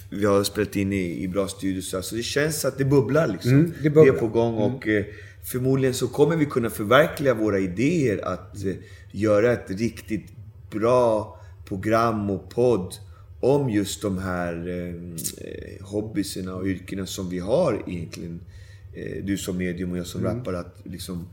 vi 0.10 0.26
har 0.26 0.44
spelat 0.44 0.76
in 0.76 0.94
i, 0.94 1.24
i 1.24 1.28
bra 1.28 1.48
studios. 1.48 1.96
Så 2.02 2.16
det 2.16 2.24
känns 2.24 2.66
att 2.66 2.78
det 2.78 2.86
bubblar 2.86 3.28
liksom. 3.28 3.52
Mm, 3.52 3.74
det 3.84 3.90
bubblar. 3.90 4.14
är 4.14 4.20
på 4.20 4.28
gång 4.28 4.56
och 4.56 4.88
eh, 4.88 5.06
förmodligen 5.44 5.94
så 5.94 6.08
kommer 6.08 6.36
vi 6.36 6.46
kunna 6.46 6.70
förverkliga 6.70 7.34
våra 7.34 7.60
idéer 7.60 8.26
att 8.26 8.64
eh, 8.66 8.74
göra 9.12 9.54
ett 9.54 9.70
riktigt 9.70 10.26
bra 10.72 11.40
program 11.66 12.30
och 12.30 12.50
podd 12.50 12.94
om 13.40 13.70
just 13.70 14.02
de 14.02 14.18
här 14.18 14.68
eh, 14.68 15.86
hobbyerna 15.86 16.56
och 16.56 16.66
yrkena 16.66 17.06
som 17.06 17.30
vi 17.30 17.40
har 17.40 17.84
egentligen. 17.88 18.40
Eh, 18.94 19.24
du 19.24 19.38
som 19.38 19.58
medium 19.58 19.92
och 19.92 19.98
jag 19.98 20.08
som 20.08 20.24
rappare. 20.24 20.60
Att 20.60 20.76
liksom 20.84 21.28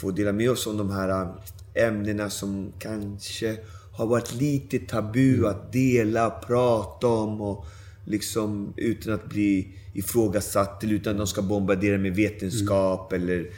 få 0.00 0.10
dela 0.10 0.32
med 0.32 0.50
oss 0.50 0.66
om 0.66 0.76
de 0.76 0.90
här 0.90 1.08
eh, 1.08 1.86
ämnena 1.86 2.30
som 2.30 2.72
kanske 2.78 3.56
har 3.92 4.06
varit 4.06 4.34
lite 4.34 4.78
tabu 4.78 5.46
att 5.46 5.72
dela, 5.72 6.30
prata 6.30 7.06
om 7.06 7.40
och 7.40 7.66
liksom 8.06 8.74
utan 8.76 9.14
att 9.14 9.28
bli 9.28 9.68
ifrågasatt 9.94 10.82
eller 10.84 10.94
utan 10.94 11.12
att 11.12 11.18
de 11.18 11.26
ska 11.26 11.42
bombardera 11.42 11.98
med 11.98 12.14
vetenskap 12.14 13.12
eller 13.12 13.50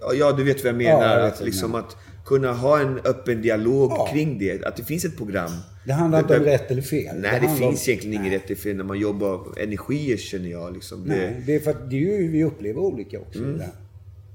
Ja, 0.00 0.14
ja, 0.14 0.32
du 0.32 0.44
vet 0.44 0.64
vad 0.64 0.68
jag 0.72 0.76
menar. 0.76 1.02
Ja, 1.02 1.18
jag 1.18 1.26
att, 1.26 1.44
liksom 1.44 1.70
menar. 1.70 1.84
att 1.84 1.96
kunna 2.26 2.52
ha 2.52 2.80
en 2.80 2.98
öppen 2.98 3.42
dialog 3.42 3.90
Ja. 3.92 4.08
kring 4.12 4.38
det. 4.38 4.64
Att 4.64 4.76
det 4.76 4.84
finns 4.84 5.04
ett 5.04 5.16
program. 5.16 5.50
Det 5.86 5.92
handlar 5.92 6.18
inte 6.20 6.36
om 6.38 6.44
Det- 6.44 6.50
rätt 6.54 6.70
eller 6.70 6.82
fel. 6.82 7.16
Nej, 7.20 7.40
det, 7.40 7.46
om- 7.46 7.56
finns 7.56 7.88
egentligen 7.88 8.20
Nej. 8.20 8.28
inget 8.28 8.40
rätt 8.42 8.46
eller 8.50 8.60
fel 8.60 8.76
när 8.76 8.84
man 8.84 8.98
jobbar 8.98 9.58
energier 9.60 10.16
känner 10.16 10.48
jag. 10.50 10.74
Liksom. 10.74 11.02
Det, 11.08 11.16
Nej, 11.16 11.42
det 11.46 11.54
är 11.54 11.60
för 11.60 11.70
att 11.70 11.90
det 11.90 11.96
är 11.96 12.20
ju, 12.20 12.28
vi 12.30 12.44
upplever 12.44 12.80
olika 12.80 13.20
också. 13.20 13.38
Mm. 13.38 13.58
det 13.58 13.64
här. 13.64 13.72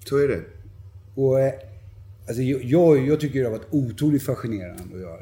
Så 0.05 0.17
är 0.17 0.27
det. 0.27 0.41
Och, 1.15 1.39
eh, 1.39 1.53
alltså, 2.27 2.41
jag- 2.41 2.63
jag, 2.63 3.07
jag 3.07 3.19
tycker 3.19 3.39
det 3.39 3.45
har 3.45 3.51
varit 3.51 3.67
otroligt 3.69 4.23
fascinerande 4.23 4.81
att 4.95 5.01
göra 5.01 5.19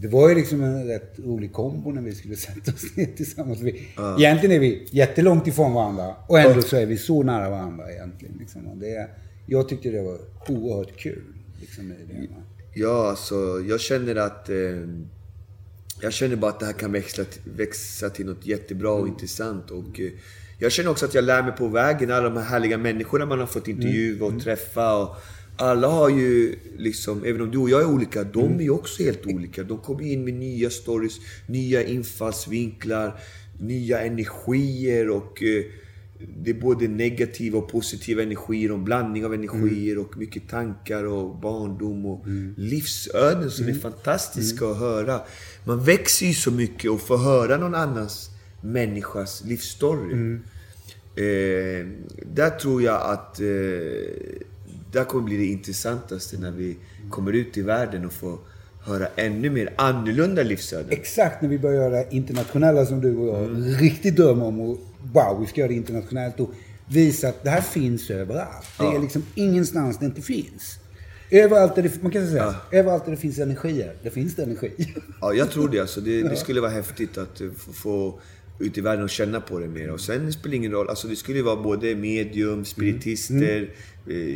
det. 0.00 0.08
Var 0.08 0.28
ju 0.28 0.34
liksom 0.34 0.62
en 0.62 0.86
rätt 0.86 1.14
rolig 1.18 1.52
kombo 1.52 1.90
när 1.90 2.02
vi 2.02 2.14
skulle 2.14 2.36
sätta 2.46 2.72
oss 2.72 2.96
ner 2.96 3.06
tillsammans. 3.16 3.60
Vi, 3.60 3.88
Egentligen 4.18 4.56
är 4.56 4.60
vi 4.60 4.86
jättelångt 4.90 5.46
ifrån 5.46 5.72
varandra 5.72 6.14
och 6.26 6.38
ändå 6.38 6.62
så 6.62 6.76
är 6.76 6.86
vi 6.86 6.96
så 6.96 7.22
nära 7.22 7.50
varandra 7.50 7.92
egentligen. 7.92 8.36
Liksom. 8.38 8.78
Det, 8.80 9.08
jag 9.46 9.68
tyckte 9.68 9.90
det 9.90 10.02
var 10.02 10.18
oerhört 10.48 10.96
kul. 10.96 11.22
Liksom, 11.60 11.92
i 11.92 11.94
det. 12.08 12.34
va. 12.34 12.42
Ja, 12.74 13.08
alltså 13.10 13.64
jag 13.68 13.80
känner 13.80 14.16
att... 14.16 14.48
Eh, 14.48 14.56
jag 16.00 16.12
känner 16.12 16.36
bara 16.36 16.50
att 16.50 16.60
det 16.60 16.66
här 16.66 16.72
kan 16.72 16.92
växla, 16.92 17.24
växa 17.44 18.10
till 18.10 18.26
något 18.26 18.46
jättebra 18.46 18.92
och 18.92 19.08
intressant. 19.08 19.70
Och, 19.70 20.00
eh, 20.00 20.10
jag 20.58 20.72
känner 20.72 20.90
också 20.90 21.06
att 21.06 21.14
jag 21.14 21.24
lär 21.24 21.42
mig 21.42 21.52
på 21.52 21.68
vägen. 21.68 22.10
Alla 22.10 22.28
de 22.28 22.36
här 22.36 22.44
härliga 22.44 22.78
människorna 22.78 23.26
man 23.26 23.38
har 23.38 23.46
fått 23.46 23.68
intervjua 23.68 24.26
och 24.26 24.42
träffa. 24.42 24.96
Och 24.96 25.16
alla 25.58 25.88
har 25.88 26.08
ju 26.08 26.56
liksom, 26.76 27.24
även 27.24 27.40
om 27.40 27.50
du 27.50 27.58
och 27.58 27.70
jag 27.70 27.80
är 27.80 27.86
olika, 27.86 28.24
de 28.24 28.58
är 28.58 28.62
ju 28.62 28.70
också 28.70 29.02
helt 29.02 29.26
olika. 29.26 29.62
De 29.62 29.78
kommer 29.78 30.02
in 30.02 30.24
med 30.24 30.34
nya 30.34 30.70
stories, 30.70 31.14
nya 31.46 31.82
infallsvinklar, 31.82 33.20
nya 33.60 34.00
energier 34.00 35.10
och 35.10 35.42
eh, 35.42 35.64
det 36.44 36.50
är 36.50 36.54
både 36.54 36.88
negativa 36.88 37.58
och 37.58 37.68
positiva 37.68 38.22
energier 38.22 38.72
och 38.72 38.78
blandning 38.78 39.24
av 39.24 39.34
energier 39.34 39.98
och 39.98 40.16
mycket 40.16 40.48
tankar 40.48 41.04
och 41.04 41.36
barndom 41.36 42.06
och 42.06 42.24
livsöden 42.56 43.50
som 43.50 43.68
är 43.68 43.74
fantastiska 43.74 44.66
att 44.66 44.78
höra. 44.78 45.20
Man 45.64 45.84
växer 45.84 46.26
ju 46.26 46.34
så 46.34 46.50
mycket 46.50 46.90
och 46.90 47.00
får 47.00 47.18
höra 47.18 47.56
någon 47.56 47.74
annans 47.74 48.30
människas 48.60 49.44
livsstory. 49.44 50.38
Eh, 51.16 51.86
där 52.34 52.58
tror 52.58 52.82
jag 52.82 53.02
att 53.02 53.40
eh, 53.40 53.46
där 54.92 55.04
kommer 55.04 55.24
bli 55.24 55.36
det 55.36 55.46
intressantaste 55.46 56.36
när 56.38 56.50
vi 56.50 56.76
kommer 57.10 57.32
ut 57.32 57.56
i 57.56 57.62
världen 57.62 58.06
och 58.06 58.12
får 58.12 58.38
höra 58.82 59.08
ännu 59.16 59.50
mer 59.50 59.72
annorlunda 59.76 60.42
livsöden. 60.42 60.86
Exakt 60.90 61.42
när 61.42 61.48
vi 61.48 61.58
börjar 61.58 61.82
göra 61.90 62.08
internationella 62.08 62.86
som 62.86 63.00
du 63.00 63.16
och 63.16 63.28
jag 63.28 63.44
Mm. 63.44 63.62
riktigt 63.74 64.16
drömmer 64.16 64.44
om. 64.46 64.60
Och, 64.60 64.78
wow, 65.12 65.40
vi 65.40 65.46
ska 65.46 65.60
göra 65.60 65.68
det 65.68 65.74
internationellt 65.74 66.40
och 66.40 66.50
visa 66.90 67.28
att 67.28 67.44
det 67.44 67.50
här 67.50 67.60
finns 67.60 68.10
överallt. 68.10 68.66
Det 68.78 68.84
är 68.84 68.98
liksom 69.00 69.22
ingenstans 69.34 69.98
det 69.98 70.06
inte 70.06 70.22
finns. 70.22 70.78
Överallt 71.30 71.74
där 71.74 71.82
det, 71.82 72.02
man 72.02 72.12
kan 72.12 72.26
säga, 72.26 72.54
överallt 72.72 73.04
där 73.04 73.10
det 73.10 73.16
finns 73.16 73.38
energier, 73.38 73.92
det 74.02 74.10
finns 74.10 74.34
det 74.36 74.42
energi. 74.42 74.94
Ja, 75.20 75.34
jag 75.34 75.50
tror 75.50 75.68
det. 75.68 75.80
Alltså, 75.80 76.00
det, 76.00 76.22
det 76.22 76.36
skulle 76.36 76.60
vara 76.60 76.70
häftigt 76.70 77.18
att 77.18 77.40
eh, 77.40 77.48
få, 77.56 77.72
få 77.72 78.20
ut 78.58 78.78
i 78.78 78.80
världen 78.80 79.04
och 79.04 79.10
känna 79.10 79.40
på 79.40 79.58
det 79.58 79.68
mer. 79.68 79.90
Och 79.90 80.00
sen 80.00 80.32
spelar 80.32 80.50
det 80.50 80.56
ingen 80.56 80.72
roll. 80.72 80.88
Alltså, 80.88 81.08
det 81.08 81.16
skulle 81.16 81.42
vara 81.42 81.56
både 81.62 81.94
medium, 81.94 82.64
spiritister, 82.64 83.62
eh, 83.62 83.68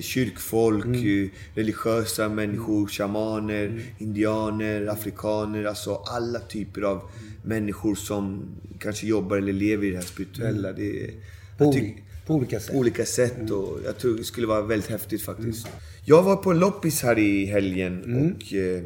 kyrkfolk, 0.03 0.85
eh, 0.87 1.29
religiösa 1.55 2.29
människor, 2.29 2.87
shamaner, 2.89 3.81
indianer, 3.99 4.87
afrikaner. 4.87 5.65
Alltså 5.65 5.95
alla 5.95 6.39
typer 6.39 6.83
av 6.83 7.01
människor 7.45 7.95
som 7.95 8.43
kanske 8.79 9.07
jobbar 9.07 9.37
eller 9.37 9.53
lever 9.53 9.87
i 9.87 9.91
det 9.91 9.97
här 9.97 10.05
spirituella. 10.05 10.73
Det, 10.73 11.11
På, 11.59 11.73
tycker- 11.73 12.03
på 12.27 12.35
olika 12.35 12.61
sätt. 12.61 12.73
på 12.73 12.79
olika 12.79 13.05
sätt 13.05 13.51
och 13.51 13.79
jag 13.85 13.99
tror 13.99 14.17
det 14.17 14.25
skulle 14.25 14.47
vara 14.47 14.63
väldigt 14.63 14.91
häftigt 14.91 15.23
faktiskt. 15.23 15.67
Jag 16.05 16.23
var 16.23 16.37
på 16.37 16.51
en 16.51 16.59
loppis 16.59 17.03
här 17.03 17.19
i 17.19 17.45
helgen 17.47 18.03
och 18.37 18.55
eh, 18.55 18.83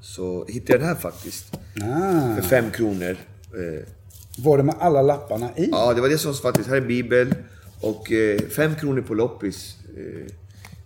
så 0.00 0.46
hittade 0.48 0.72
jag 0.72 0.80
den 0.80 0.88
här 0.88 0.94
faktiskt. 0.94 1.56
Ah, 1.82 2.34
För 2.36 2.42
fem 2.42 2.70
kronor. 2.70 3.16
Eh, 3.54 3.84
var 4.38 4.56
det 4.58 4.62
med 4.62 4.74
alla 4.78 5.02
lapparna 5.02 5.50
i? 5.56 5.68
ja, 5.72 5.94
det 5.94 6.00
var 6.00 6.08
det 6.08 6.18
som 6.18 6.34
faktiskt. 6.34 6.68
Här 6.68 6.76
är 6.76 6.80
Bibel 6.80 7.34
och 7.84 8.12
eh, 8.12 8.38
fem 8.40 8.74
kronor 8.74 9.02
på 9.02 9.14
loppis. 9.14 9.76
Eh, 9.96 10.32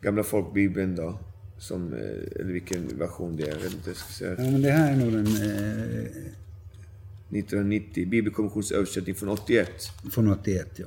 gamla 0.01 0.23
folkbibeln 0.23 0.97
då. 0.97 1.19
Som, 1.59 1.93
eh, 1.93 2.41
eller 2.41 2.53
vilken 2.53 2.99
version 2.99 3.37
det 3.37 3.43
är. 3.43 3.49
Jag 3.49 3.57
vet 3.57 3.73
inte, 3.73 3.91
jag 3.91 3.97
ska 3.97 4.13
säga. 4.13 4.31
Ja, 4.39 4.51
men 4.51 4.63
det 4.63 4.71
här 4.71 4.93
är 4.93 4.97
nog 4.97 5.13
den 5.13 5.27
eh, 5.27 6.07
1990. 7.31 8.09
Bibelkommissionens 8.09 8.73
översättning 8.73 9.15
från 9.15 9.29
81. 9.29 9.71
från 10.13 10.33
81, 10.33 10.69
ja. 10.77 10.87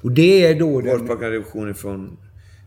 Och 0.00 0.12
det 0.12 0.46
är 0.46 0.58
då 0.58 0.80
den... 0.80 0.90
Våldsprakande 0.90 1.30
revisionen 1.30 1.74
från 1.74 2.16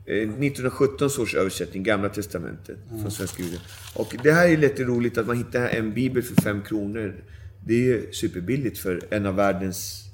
eh, 0.05 0.15
1917 0.15 1.09
års 1.19 1.35
översättning, 1.35 1.83
Gamla 1.83 2.09
Testamentet, 2.09 2.77
från 2.89 3.11
svenska 3.11 3.43
Bibeln. 3.43 3.61
Och 3.95 4.15
det 4.23 4.31
här 4.31 4.47
är 4.47 4.57
lite 4.57 4.83
roligt 4.83 5.17
att 5.17 5.27
man 5.27 5.37
hittar 5.37 5.67
en 5.67 5.93
bibel 5.93 6.23
för 6.23 6.41
fem 6.41 6.61
kronor. 6.61 7.23
Det 7.65 7.73
är 7.73 7.79
ju 7.79 8.11
superbilligt 8.11 8.77
för 8.77 9.01
en 9.09 9.25
av 9.25 9.35
världens 9.35 10.04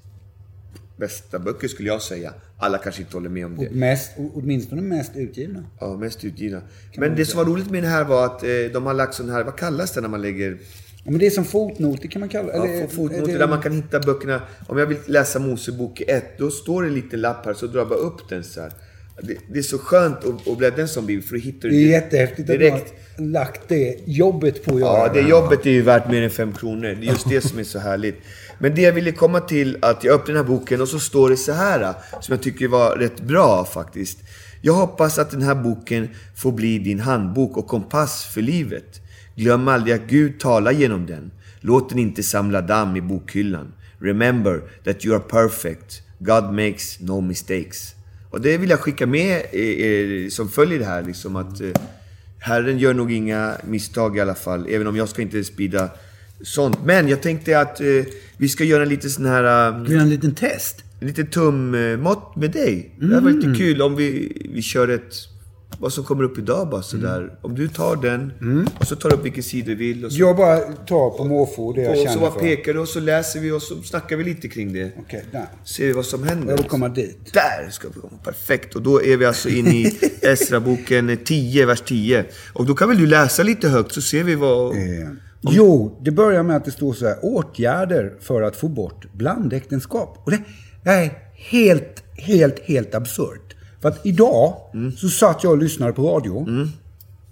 bästa 1.01 1.39
böcker 1.39 1.67
skulle 1.67 1.88
jag 1.89 2.01
säga. 2.01 2.34
Alla 2.58 2.77
kanske 2.77 3.01
inte 3.01 3.17
håller 3.17 3.29
med 3.29 3.46
om 3.46 3.58
det. 3.58 3.67
Och 3.67 3.75
mest, 3.75 4.12
åtminstone 4.34 4.81
mest 4.81 5.12
utgivna. 5.15 5.63
Ja, 5.79 5.98
mest 5.98 6.24
utgivna. 6.24 6.62
Men 6.98 7.15
det 7.15 7.25
som 7.25 7.38
var 7.38 7.46
roligt 7.46 7.70
med 7.72 7.84
den 7.84 7.91
här 7.91 8.03
var 8.03 8.25
att 8.25 8.43
eh, 8.43 8.50
de 8.74 8.86
har 8.86 8.93
lagt 8.93 9.13
sån 9.13 9.29
här, 9.29 9.43
vad 9.43 9.55
kallas 9.55 9.91
det 9.93 10.01
när 10.01 10.10
man 10.10 10.22
lägger 10.22 10.58
Ja, 11.03 11.12
men 11.12 11.20
det 11.20 11.25
är 11.25 11.29
som 11.29 11.46
fotnoter 11.46 12.08
kan 12.08 12.20
man 12.20 12.29
kalla 12.29 12.53
Ja, 12.55 12.65
eller- 12.67 12.88
fotnoter 12.88 13.31
det- 13.31 13.38
där 13.38 13.48
man 13.48 13.62
kan 13.62 13.72
hitta 13.72 14.00
böckerna. 14.00 14.41
Om 14.67 14.77
jag 14.77 14.86
vill 14.86 14.98
läsa 15.05 15.39
Mosebok 15.39 16.01
1, 16.08 16.24
då 16.38 16.51
står 16.51 16.81
det 16.81 16.88
en 16.88 16.93
liten 16.96 17.22
lapp 17.22 17.46
här, 17.46 17.53
så 17.53 17.67
drar 17.67 17.79
jag 17.79 17.89
bara 17.89 18.00
upp 18.00 18.29
den 18.29 18.43
så 18.43 18.62
här. 18.62 18.72
Det, 19.24 19.38
det 19.53 19.60
är 19.60 19.63
så 19.63 19.77
skönt 19.77 20.17
att, 20.25 20.48
att 20.48 20.58
bläddra 20.58 20.81
en 20.81 20.88
sån 20.88 21.05
bibel, 21.05 21.24
för 21.24 21.36
då 21.36 21.41
hittar 21.41 21.70
du 21.70 21.75
Det 21.75 21.84
är 21.84 21.88
jättehäftigt 21.88 22.39
att 22.50 22.60
direkt. 22.60 22.93
man 23.17 23.25
har 23.25 23.31
lagt 23.34 23.62
det 23.67 23.96
jobbet 24.05 24.65
på 24.65 24.74
att 24.74 24.79
göra 24.79 24.98
Ja, 25.08 25.13
det 25.13 25.22
jobbet 25.29 25.65
är 25.65 25.70
ju 25.72 25.81
värt 25.81 26.10
mer 26.12 26.22
än 26.22 26.29
fem 26.29 26.53
kronor. 26.53 26.81
Det 26.84 27.08
är 27.08 27.12
just 27.12 27.29
det 27.29 27.41
som 27.41 27.60
är 27.60 27.63
så 27.63 27.79
härligt. 27.79 28.15
Men 28.62 28.75
det 28.75 28.82
jag 28.82 28.94
ville 28.94 29.12
komma 29.12 29.39
till, 29.39 29.77
att 29.82 30.03
jag 30.03 30.13
öppnade 30.13 30.39
den 30.39 30.46
här 30.46 30.53
boken 30.58 30.82
och 30.82 30.88
så 30.88 31.00
står 31.00 31.30
det 31.30 31.38
så 31.38 31.51
här, 31.51 31.94
som 32.22 32.34
jag 32.34 32.41
tycker 32.41 32.68
var 32.68 32.96
rätt 32.96 33.22
bra 33.22 33.65
faktiskt. 33.65 34.18
Jag 34.62 34.74
hoppas 34.74 35.20
att 35.20 35.32
den 35.32 35.41
här 35.41 35.56
boken 35.56 36.10
får 36.36 36.51
bli 36.51 36.80
din 36.80 37.00
handbok 37.00 37.58
och 37.58 37.68
kompass 37.68 38.25
för 38.25 38.41
livet. 38.41 39.01
Glöm 39.36 39.68
aldrig 39.68 39.96
att 39.96 40.10
Gud 40.10 40.39
talar 40.39 40.72
genom 40.72 41.06
den. 41.06 41.32
Låt 41.60 41.89
den 41.89 42.00
inte 42.00 42.24
samla 42.24 42.62
damm 42.62 42.96
i 42.96 43.01
bokhyllan. 43.01 43.74
Remember 44.00 44.62
that 44.84 45.06
you 45.06 45.15
are 45.15 45.24
perfect. 45.24 46.01
God 46.20 46.53
makes 46.53 47.00
no 47.00 47.22
mistakes. 47.22 47.96
Och 48.30 48.41
det 48.41 48.58
vill 48.58 48.70
jag 48.70 48.80
skicka 48.80 49.08
med 49.08 49.46
er, 49.51 50.30
som 50.30 50.50
följer 50.50 50.80
det 50.80 50.86
här, 50.86 51.03
liksom 51.03 51.36
att 51.36 51.62
eh, 51.62 51.70
Herren 52.39 52.77
gör 52.77 52.94
nog 52.94 53.12
inga 53.12 53.58
misstag 53.63 54.18
i 54.18 54.20
alla 54.20 54.36
fall, 54.36 54.68
även 54.70 54.88
om 54.88 54.96
jag 54.96 55.10
ska 55.10 55.22
inte 55.22 55.44
sprida 55.44 55.89
sånt. 56.44 56.77
Men 56.86 57.08
jag 57.08 57.22
tänkte 57.22 57.60
att 57.60 57.82
eh, 57.82 57.88
vi 58.42 58.50
ska 58.50 58.64
göra 58.64 58.84
en 58.84 58.90
liten 58.90 59.10
sån 59.10 59.26
här... 59.26 59.70
eh, 59.70 59.84
Vi 59.84 59.94
gör 59.94 60.02
en 60.02 60.10
liten 60.10 60.36
test. 60.36 60.76
en 61.00 61.08
liten 61.08 61.28
tummått 61.28 62.36
med 62.36 62.52
dig. 62.52 62.96
Det 63.00 63.14
här 63.14 63.22
var 63.22 63.32
lite 63.32 63.58
kul 63.58 63.82
om 63.82 63.96
vi, 63.96 64.38
vi 64.54 64.62
kör 64.62 64.88
ett... 64.88 65.14
Vad 65.80 65.94
som 65.94 66.04
kommer 66.04 66.24
upp 66.24 66.38
idag 66.38 66.70
bara 66.70 66.82
sådär. 66.82 67.40
Om 67.42 67.56
du 67.56 67.68
tar 67.68 67.96
den 67.96 68.34
och 68.80 68.88
så 68.88 68.96
tar 68.96 69.10
du 69.10 69.16
upp 69.16 69.26
vilken 69.26 69.44
sida 69.44 69.68
du 69.68 69.76
vill. 69.76 70.06
Och 70.06 70.12
så, 70.12 70.20
Jag 70.20 70.38
bara 70.38 70.58
tar 70.60 71.18
på 71.18 71.24
måfå 71.26 71.74
det 71.74 71.82
jag 71.82 71.92
och 71.92 71.98
så 71.98 72.04
känner 72.04 72.20
bara 72.20 72.32
för. 72.32 72.40
pekar 72.40 72.74
du 72.74 72.80
och 72.80 72.88
så 72.88 73.00
läser 73.00 73.40
vi 73.40 73.52
och 73.52 73.62
så 73.62 73.82
snackar 73.82 74.16
vi 74.18 74.24
lite 74.24 74.48
kring 74.48 74.74
det. 74.74 74.92
Okej, 75.00 75.26
där. 75.32 75.46
Ser 75.66 75.86
vi 75.86 75.92
vad 75.94 76.06
som 76.06 76.24
händer. 76.24 76.50
Jag 76.50 76.58
vill 76.58 76.66
komma 76.66 76.90
dit. 76.90 77.34
Där 77.34 77.70
ska 77.72 77.88
vi 77.88 77.94
komma. 78.00 78.18
Perfekt. 78.24 78.76
Och 78.76 78.82
då 78.82 79.04
är 79.04 79.18
vi 79.18 79.26
alltså 79.26 79.50
inne 79.50 79.70
i 79.76 80.00
Esra-boken 80.22 81.18
10, 81.26 81.66
vers 81.66 81.82
10. 81.82 82.26
Och 82.54 82.66
då 82.66 82.76
kan 82.76 82.90
väl 82.90 82.98
du 82.98 83.06
läsa 83.08 83.44
lite 83.44 83.70
högt 83.70 83.92
så 83.94 84.02
ser 84.02 84.24
vi 84.24 84.36
vad... 84.36 84.76
Jo, 85.42 85.98
det 86.02 86.12
börjar 86.12 86.44
med 86.44 86.56
att 86.56 86.66
det 86.66 86.72
står 86.72 86.94
så 86.94 87.08
här. 87.08 87.16
Åtgärder 87.22 88.14
för 88.20 88.42
att 88.42 88.56
få 88.56 88.68
bort 88.68 89.06
blandäktenskap. 89.14 90.18
Och 90.24 90.32
det, 90.32 90.40
det 90.84 90.90
är 90.90 91.12
helt, 91.34 92.04
helt, 92.14 92.60
helt 92.60 92.96
absurt. 92.96 93.56
För 93.82 93.90
att 93.90 94.06
idag 94.06 94.54
så 94.98 95.10
satt 95.10 95.44
jag 95.44 95.52
och 95.52 95.58
lyssnade 95.58 95.94
på 95.94 96.04
radio. 96.04 96.48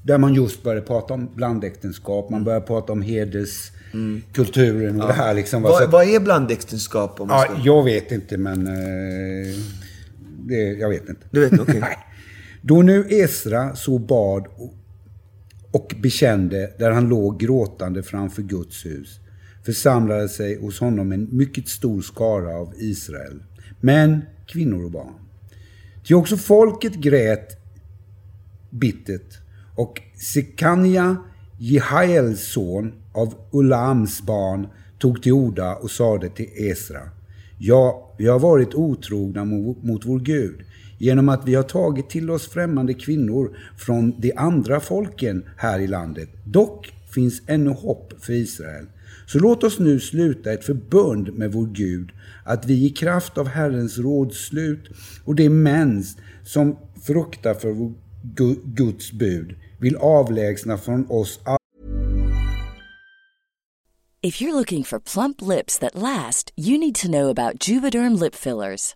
Där 0.04 0.18
man 0.18 0.34
just 0.34 0.64
började 0.64 0.82
prata 0.82 1.14
om 1.14 1.30
blandäktenskap. 1.36 2.30
Man 2.30 2.44
började 2.44 2.66
prata 2.66 2.94
om 2.94 3.02
hederskulturen 3.02 5.02
och 5.02 5.08
det 5.08 5.14
här 5.14 5.34
liksom. 5.34 5.64
Så 5.64 5.70
Vad, 5.70 5.92
vad 5.92 6.08
är 6.08 6.20
blandäktenskap? 6.20 7.20
Om 7.20 7.30
Ja, 7.30 7.42
ska... 7.42 7.54
jag 7.64 7.84
vet 7.84 8.12
inte, 8.12 8.38
men... 8.38 8.68
Eh, 8.68 8.74
det, 10.44 10.56
jag 10.56 10.90
vet 10.90 11.10
inte. 11.10 11.22
Du 11.32 11.40
vet 11.40 11.52
inte, 11.52 11.64
okej. 11.64 11.80
Nej. 11.82 11.98
Då 12.62 12.82
nu 12.82 13.06
Esra 13.10 13.76
så 13.76 13.98
bad 13.98 14.46
och, 15.72 15.96
bekände 16.02 16.74
där 16.80 16.92
han 16.92 17.10
låg 17.10 17.40
gråtande 17.40 18.04
framför 18.04 18.42
Guds 18.42 18.86
hus 18.86 19.20
församlade 19.66 20.30
sig 20.30 20.62
hos 20.62 20.80
honom 20.80 21.12
en 21.12 21.28
mycket 21.32 21.68
stor 21.68 22.02
skara 22.02 22.56
av 22.56 22.74
Israel, 22.78 23.44
män, 23.82 24.22
kvinnor 24.46 24.86
och 24.86 24.92
barn. 24.92 25.14
Ty 26.04 26.14
också 26.14 26.38
folket 26.38 26.94
grät 26.94 27.58
bittert 28.70 29.38
och 29.76 30.02
Sekania, 30.16 31.18
Jehaels 31.58 32.52
son 32.52 32.94
av 33.14 33.34
Ulams 33.52 34.22
barn, 34.22 34.68
tog 35.00 35.24
till 35.24 35.34
orda 35.34 35.76
och 35.76 35.92
sade 35.92 36.30
till 36.30 36.50
Esra. 36.56 37.02
Ja, 37.58 38.16
vi 38.18 38.28
har 38.28 38.40
varit 38.40 38.74
otrogna 38.74 39.46
mot 39.46 40.06
vår 40.06 40.20
Gud 40.20 40.66
genom 41.00 41.30
att 41.30 41.48
vi 41.48 41.56
har 41.56 41.64
tagit 41.64 42.10
till 42.10 42.32
oss 42.32 42.48
främmande 42.50 42.94
kvinnor 42.94 43.58
från 43.78 44.22
de 44.22 44.34
andra 44.38 44.80
folken 44.80 45.46
här 45.58 45.80
i 45.80 45.88
landet. 45.88 46.30
Dock 46.46 46.94
finns 47.14 47.42
ännu 47.48 47.70
hopp 47.70 48.14
för 48.20 48.34
Israel. 48.34 48.86
Så 49.26 49.40
låt 49.40 49.64
oss 49.64 49.80
nu 49.80 50.00
sluta 50.00 50.54
ett 50.54 50.66
förbund 50.66 51.34
med 51.34 51.52
vår 51.52 51.66
Gud, 51.66 52.12
att 52.46 52.66
vi 52.66 52.86
i 52.86 52.90
kraft 52.90 53.38
av 53.38 53.48
Herrens 53.48 53.98
rådslut 53.98 54.90
och 55.26 55.36
de 55.36 55.50
män 55.50 56.04
som 56.44 56.78
fruktar 57.04 57.54
för 57.54 57.72
vår 57.72 57.94
Guds 58.64 59.12
bud 59.12 59.56
vill 59.80 59.96
avlägsna 59.96 60.78
från 60.78 61.06
oss 61.10 61.40
alla 61.44 61.60
If 64.22 64.42
you're 64.42 64.54
looking 64.54 64.84
for 64.84 65.00
plump 65.00 65.42
lips 65.42 65.80
that 65.80 65.96
last, 65.96 66.52
you 66.58 66.78
need 66.78 66.96
to 66.96 67.08
know 67.08 67.30
about 67.30 67.70
Juvederm 67.70 68.20
lip 68.20 68.36
fillers. 68.36 68.96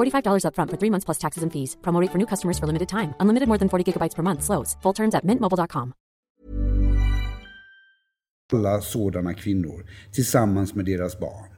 $45 0.00 0.44
upfront 0.46 0.70
for 0.70 0.78
three 0.78 0.90
months 0.90 1.04
plus 1.04 1.18
taxes 1.18 1.42
and 1.44 1.52
fees. 1.52 1.76
Promo 1.82 2.00
rate 2.00 2.10
for 2.10 2.18
new 2.18 2.26
customers 2.26 2.58
for 2.58 2.66
limited 2.66 2.88
time. 2.88 3.14
Unlimited 3.20 3.48
more 3.48 3.58
than 3.58 3.68
40 3.68 3.84
gigabytes 3.84 4.16
per 4.16 4.22
month. 4.22 4.42
Slows. 4.42 4.76
Full 4.82 4.94
terms 4.94 5.14
at 5.14 5.24
mintmobile.com. 5.24 5.92
alla 8.52 8.80
sådana 8.80 9.34
kvinnor 9.34 9.84
tillsammans 10.12 10.74
med 10.74 10.84
deras 10.84 11.18
barn. 11.18 11.48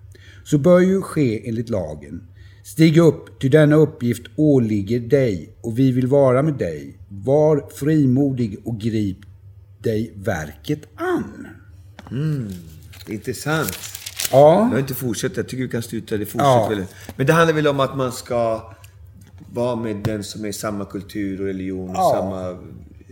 Så 0.44 0.58
bör 0.58 0.80
ju 0.80 1.02
ske 1.02 1.49
enligt 1.49 1.68
lagen. 1.68 2.28
Stig 2.64 2.99
upp, 2.99 3.40
ty 3.40 3.49
denna 3.49 3.76
uppgift 3.76 4.22
åligger 4.37 5.00
dig 5.00 5.56
och 5.61 5.78
vi 5.78 5.92
vill 5.92 6.06
vara 6.06 6.42
med 6.42 6.54
dig. 6.54 6.99
Var 7.08 7.69
frimodig 7.75 8.58
och 8.64 8.80
grip 8.80 9.19
dig 9.78 10.12
verket 10.17 10.88
an. 10.95 11.49
Intressant. 13.08 14.01
Ja, 14.32 14.58
Jag 14.58 14.64
har 14.66 14.78
inte 14.78 14.95
fortsatt, 14.95 15.36
jag 15.36 15.49
tycker 15.49 15.62
vi 15.64 15.68
kan 15.71 15.82
sluta 15.82 16.16
det. 16.16 16.26
Ja. 16.34 16.66
väl. 16.71 16.84
Men 17.16 17.26
det 17.26 17.32
handlar 17.32 17.54
väl 17.54 17.66
om 17.68 17.80
att 17.80 17.97
man 17.97 18.12
ska 18.12 18.73
vara 19.52 19.76
med 19.76 19.97
den 19.97 20.25
som 20.25 20.45
är 20.45 20.52
samma 20.52 20.84
kultur 20.84 21.40
och 21.40 21.47
religion 21.47 21.90
och 21.90 21.97
Ja. 21.97 22.12
samma 22.21 22.58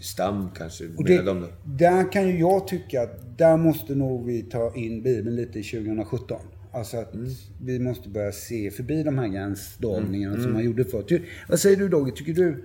stam 0.02 0.48
kanske. 0.56 0.84
och 0.96 1.04
det, 1.04 1.22
de 1.22 1.46
där 1.64 2.12
kan 2.12 2.28
ju 2.28 2.38
jag 2.38 2.68
tycka 2.68 3.02
att 3.02 3.38
där 3.38 3.56
måste 3.56 3.94
nog 3.94 4.26
vi 4.26 4.42
ta 4.42 4.74
in 4.74 5.02
Bibeln 5.02 5.36
lite 5.36 5.58
i 5.58 5.62
2017. 5.62 6.40
Alltså 6.72 6.96
att 6.96 7.14
Mm. 7.14 7.30
vi 7.62 7.78
måste 7.78 8.08
börja 8.08 8.32
se 8.32 8.70
förbi 8.70 9.02
de 9.02 9.18
här 9.18 9.28
gränsdragningarna 9.28 10.34
Mm. 10.34 10.44
som 10.44 10.52
man 10.52 10.64
gjorde 10.64 10.84
förr. 10.84 11.22
Vad 11.48 11.60
säger 11.60 11.76
du 11.76 11.88
Dogge? 11.88 12.12
Tycker 12.12 12.32
du 12.34 12.64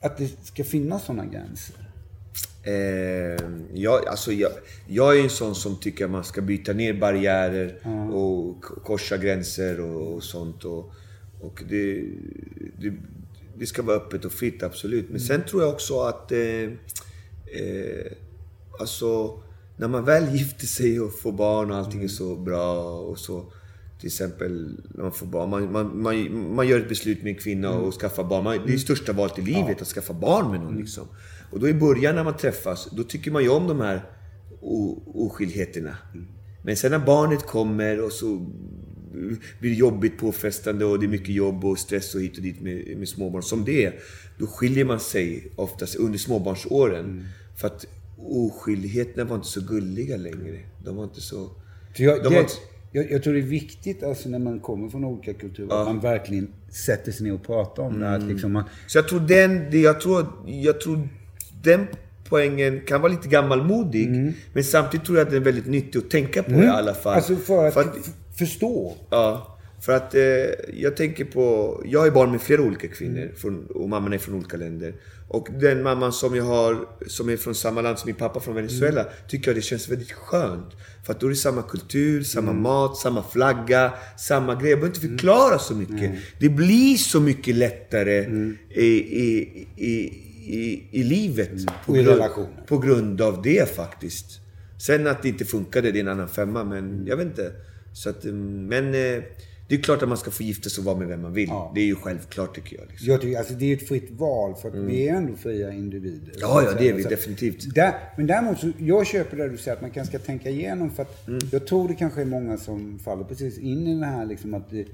att 0.00 0.16
det 0.16 0.30
ska 0.46 0.64
finnas 0.64 1.04
sådana 1.04 1.24
gränser? 1.26 1.76
Eh, 2.64 3.48
jag, 3.74 4.06
alltså 4.06 4.32
jag, 4.32 4.50
jag 4.88 5.18
är 5.18 5.22
en 5.22 5.30
sån 5.30 5.54
som 5.54 5.76
tycker 5.76 6.04
att 6.04 6.10
man 6.10 6.24
ska 6.24 6.40
byta 6.40 6.72
ner 6.72 6.94
barriärer 6.94 7.78
och 8.14 8.62
k- 8.64 8.74
korsa 8.84 9.16
gränser 9.16 9.80
och, 9.80 10.14
och 10.14 10.22
sånt. 10.22 10.64
Och, 10.64 10.92
och 11.40 11.62
det, 11.68 12.04
det, 12.80 12.92
det 13.58 13.66
ska 13.66 13.82
vara 13.82 13.96
öppet 13.96 14.24
och 14.24 14.32
fritt, 14.32 14.62
absolut. 14.62 15.10
Men 15.10 15.20
sen 15.20 15.42
tror 15.44 15.62
jag 15.62 15.70
också 15.72 16.00
att... 16.00 16.32
Eh, 16.32 16.38
eh, 16.40 18.12
alltså, 18.80 19.42
när 19.76 19.88
man 19.88 20.04
väl 20.04 20.34
gifter 20.34 20.66
sig 20.66 21.00
och 21.00 21.18
får 21.18 21.32
barn 21.32 21.70
och 21.70 21.76
allting 21.76 22.02
är 22.04 22.08
så 22.08 22.36
bra 22.36 22.82
och 22.98 23.18
så... 23.18 23.52
Till 23.98 24.06
exempel 24.06 24.80
när 24.94 25.02
man 25.02 25.12
får 25.12 25.26
barn. 25.26 25.50
Man, 25.50 25.72
man, 25.72 26.02
man, 26.02 26.54
man 26.54 26.68
gör 26.68 26.80
ett 26.80 26.88
beslut 26.88 27.22
med 27.22 27.30
en 27.30 27.38
kvinna 27.38 27.70
och 27.72 27.94
skaffar 27.94 28.24
barn. 28.24 28.44
Man, 28.44 28.56
det 28.56 28.62
är 28.62 28.72
det 28.72 28.78
största 28.78 29.12
valet 29.12 29.38
i 29.38 29.42
livet, 29.42 29.82
att 29.82 29.88
skaffa 29.88 30.12
barn 30.12 30.50
med 30.50 30.60
någon. 30.60 30.76
Liksom. 30.78 31.08
Och 31.52 31.60
då 31.60 31.68
i 31.68 31.74
början 31.74 32.14
när 32.14 32.24
man 32.24 32.36
träffas, 32.36 32.88
då 32.92 33.02
tycker 33.04 33.30
man 33.30 33.42
ju 33.42 33.48
om 33.48 33.68
de 33.68 33.80
här 33.80 34.02
o- 34.60 35.02
oskildheterna. 35.14 35.96
Men 36.64 36.76
sen 36.76 36.90
när 36.90 36.98
barnet 36.98 37.42
kommer 37.46 38.04
och 38.04 38.12
så 38.12 38.46
blir 39.60 39.70
det 39.70 39.76
jobbigt, 39.76 40.18
påfrestande 40.18 40.84
och 40.84 40.98
det 41.00 41.06
är 41.06 41.08
mycket 41.08 41.34
jobb 41.34 41.64
och 41.64 41.78
stress 41.78 42.14
och 42.14 42.20
hit 42.20 42.36
och 42.36 42.42
dit 42.42 42.60
med, 42.60 42.96
med 42.98 43.08
småbarn 43.08 43.42
som 43.42 43.64
det 43.64 43.84
är. 43.84 43.94
Då 44.38 44.46
skiljer 44.46 44.84
man 44.84 45.00
sig 45.00 45.52
oftast 45.56 45.94
under 45.96 46.18
småbarnsåren. 46.18 47.24
För 47.56 47.66
att 47.66 47.86
oskyldigheterna 48.18 49.24
var 49.24 49.36
inte 49.36 49.48
så 49.48 49.60
gulliga 49.60 50.16
längre. 50.16 50.58
De 50.84 50.96
var 50.96 51.04
inte 51.04 51.20
så... 51.20 51.50
Jag, 51.96 52.22
De 52.24 52.34
har 52.34 52.40
inte- 52.40 52.52
jag, 52.92 53.10
jag 53.12 53.22
tror 53.22 53.32
det 53.34 53.40
är 53.40 53.42
viktigt 53.42 54.02
alltså 54.02 54.28
när 54.28 54.38
man 54.38 54.60
kommer 54.60 54.88
från 54.88 55.04
olika 55.04 55.34
kulturer 55.34 55.80
att 55.80 55.86
man 55.86 56.00
verkligen 56.00 56.48
sätter 56.68 57.12
sig 57.12 57.26
ner 57.26 57.34
och 57.34 57.42
pratar 57.46 57.82
om 57.82 58.00
det. 58.00 58.10
Att 58.10 58.22
liksom 58.22 58.52
man, 58.52 58.64
Så 58.86 58.98
jag 58.98 59.08
tror 59.08 59.20
den, 59.20 59.80
jag 59.82 60.00
tror, 60.00 60.26
jag 60.46 60.80
tror 60.80 61.08
den 61.62 61.86
poängen 62.28 62.80
kan 62.86 63.00
vara 63.00 63.12
lite 63.12 63.28
gammalmodig. 63.28 64.34
Men 64.52 64.64
samtidigt 64.64 65.06
tror 65.06 65.18
jag 65.18 65.24
att 65.24 65.30
den 65.32 65.40
är 65.40 65.44
väldigt 65.44 65.66
nyttig 65.66 65.98
att 65.98 66.10
tänka 66.10 66.42
på 66.42 66.50
i 66.52 66.66
alla 66.66 66.94
fall. 66.94 67.14
Alltså 67.14 67.36
för 67.36 67.66
att, 67.68 67.74
För 67.74 67.82
f- 68.00 68.12
förstå. 68.38 68.96
Ja, 69.10 69.58
för 69.80 69.92
att 69.92 70.14
eh, 70.14 70.22
jag 70.74 70.96
tänker 70.96 71.24
på... 71.24 71.80
Jag 71.86 72.00
har 72.00 72.06
ju 72.06 72.12
barn 72.12 72.30
med 72.30 72.40
flera 72.40 72.62
olika 72.62 72.88
kvinnor 72.88 73.30
från, 73.36 73.66
och 73.66 73.88
mamman 73.88 74.12
är 74.12 74.18
från 74.18 74.34
olika 74.34 74.56
länder. 74.56 74.94
Och 75.28 75.48
den 75.60 75.82
mamman 75.82 76.12
som 76.12 76.36
jag 76.36 76.44
har, 76.44 76.76
som 77.06 77.28
är 77.28 77.36
från 77.36 77.54
samma 77.54 77.80
land 77.82 77.98
som 77.98 78.06
min 78.08 78.16
pappa 78.16 78.40
från 78.40 78.54
Venezuela, 78.54 79.06
tycker 79.28 79.48
jag 79.48 79.56
det 79.56 79.62
känns 79.62 79.88
väldigt 79.88 80.12
skönt. 80.12 80.66
För 81.06 81.12
att 81.12 81.20
då 81.20 81.26
är 81.26 81.30
det 81.30 81.36
samma 81.36 81.62
kultur, 81.62 82.22
samma 82.22 82.52
mat, 82.52 82.96
samma 82.96 83.22
flagga, 83.22 83.92
samma 84.18 84.54
grej. 84.54 84.70
Jag 84.70 84.78
behöver 84.80 84.96
inte 84.96 85.08
förklara 85.08 85.58
så 85.58 85.74
mycket. 85.74 86.12
Det 86.40 86.48
blir 86.48 86.96
så 86.96 87.20
mycket 87.20 87.54
lättare 87.56 88.26
i, 88.70 88.84
i, 88.86 89.66
i, 89.76 90.12
i, 90.46 90.82
i 90.90 91.02
livet. 91.02 91.50
På 91.86 91.92
Och 91.92 91.96
i 91.98 92.02
grund- 92.02 92.16
relationer. 92.16 92.62
På 92.66 92.78
grund 92.78 93.20
av 93.20 93.42
det 93.42 93.74
faktiskt. 93.76 94.40
Sen 94.78 95.06
att 95.06 95.22
det 95.22 95.28
inte 95.28 95.44
funkade, 95.44 95.92
det 95.92 95.98
är 95.98 96.00
en 96.00 96.08
annan 96.08 96.28
femma. 96.28 96.64
Men 96.64 97.06
jag 97.06 97.16
vet 97.16 97.26
inte. 97.26 97.52
Så 97.94 98.10
att, 98.10 98.24
mm, 98.24 98.66
men 98.66 98.86
eh, 98.86 99.22
det 99.68 99.74
är 99.78 99.82
klart 99.82 100.02
att 100.02 100.08
man 100.08 100.18
ska 100.18 100.30
få 100.30 100.42
gifta 100.42 100.70
sig 100.70 100.80
och 100.82 100.84
vara 100.84 100.96
med 100.96 101.08
vem 101.08 101.22
man 101.22 101.32
vill. 101.32 101.50
Det 101.74 101.80
är 101.80 101.84
ju 101.84 101.94
självklart 101.94 102.54
tycker 102.54 102.76
jag. 102.76 102.86
Liksom. 102.90 103.08
Jag 103.08 103.20
tycker, 103.20 103.38
alltså 103.38 103.54
det 103.54 103.72
är 103.72 103.76
ett 103.76 103.88
fritt 103.88 104.10
val 104.10 104.54
för 104.62 104.68
att 104.68 104.74
vi 104.74 105.08
är 105.08 105.14
ändå 105.14 105.32
fria 105.36 105.72
individer. 105.72 106.32
Ja, 106.40 106.62
ja, 106.66 106.72
det 106.78 106.88
är 106.88 106.94
vi 106.94 107.02
Så- 107.02 107.08
definitivt. 107.08 107.74
Där, 107.74 107.94
men 108.16 108.26
däremot 108.26 108.58
så, 108.60 108.72
jag 108.78 109.06
köper 109.06 109.36
det 109.36 109.48
du 109.48 109.56
säger 109.56 109.76
att 109.76 109.82
man 109.82 109.90
kanske 109.90 110.18
ska 110.18 110.26
tänka 110.26 110.50
igenom 110.50 110.90
för 110.90 111.02
att 111.02 111.28
Mm. 111.28 111.40
jag 111.52 111.66
tror 111.66 111.88
det 111.88 111.94
kanske 111.94 112.20
är 112.20 112.24
många 112.24 112.56
som 112.56 112.98
faller 113.04 113.24
precis 113.24 113.58
in 113.58 113.86
i 113.86 114.00
det 114.00 114.06
här 114.06 114.26
liksom 114.26 114.54
att 114.54 114.70
det, 114.70 114.84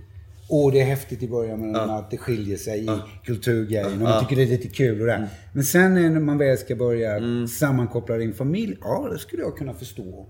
Åh, 0.48 0.72
det 0.72 0.80
är 0.80 0.84
häftigt 0.84 1.22
i 1.22 1.28
början 1.28 1.60
men 1.60 1.76
att 1.76 2.10
det 2.10 2.16
skiljer 2.16 2.56
sig 2.56 2.84
i 2.84 2.88
kulturgrejen 3.24 3.92
och 3.92 3.98
man 3.98 4.22
tycker 4.24 4.36
det 4.36 4.42
är 4.42 4.46
lite 4.46 4.68
kul 4.68 5.00
och 5.00 5.06
det. 5.06 5.28
Men 5.52 5.64
sen 5.64 5.94
när 5.94 6.20
man 6.20 6.38
väl 6.38 6.58
ska 6.58 6.76
börja 6.76 7.20
sammankoppla 7.48 8.16
din 8.16 8.34
familj, 8.34 8.76
ja 8.80 9.08
det 9.12 9.18
skulle 9.18 9.42
jag 9.42 9.56
kunna 9.56 9.74
förstå. 9.74 10.26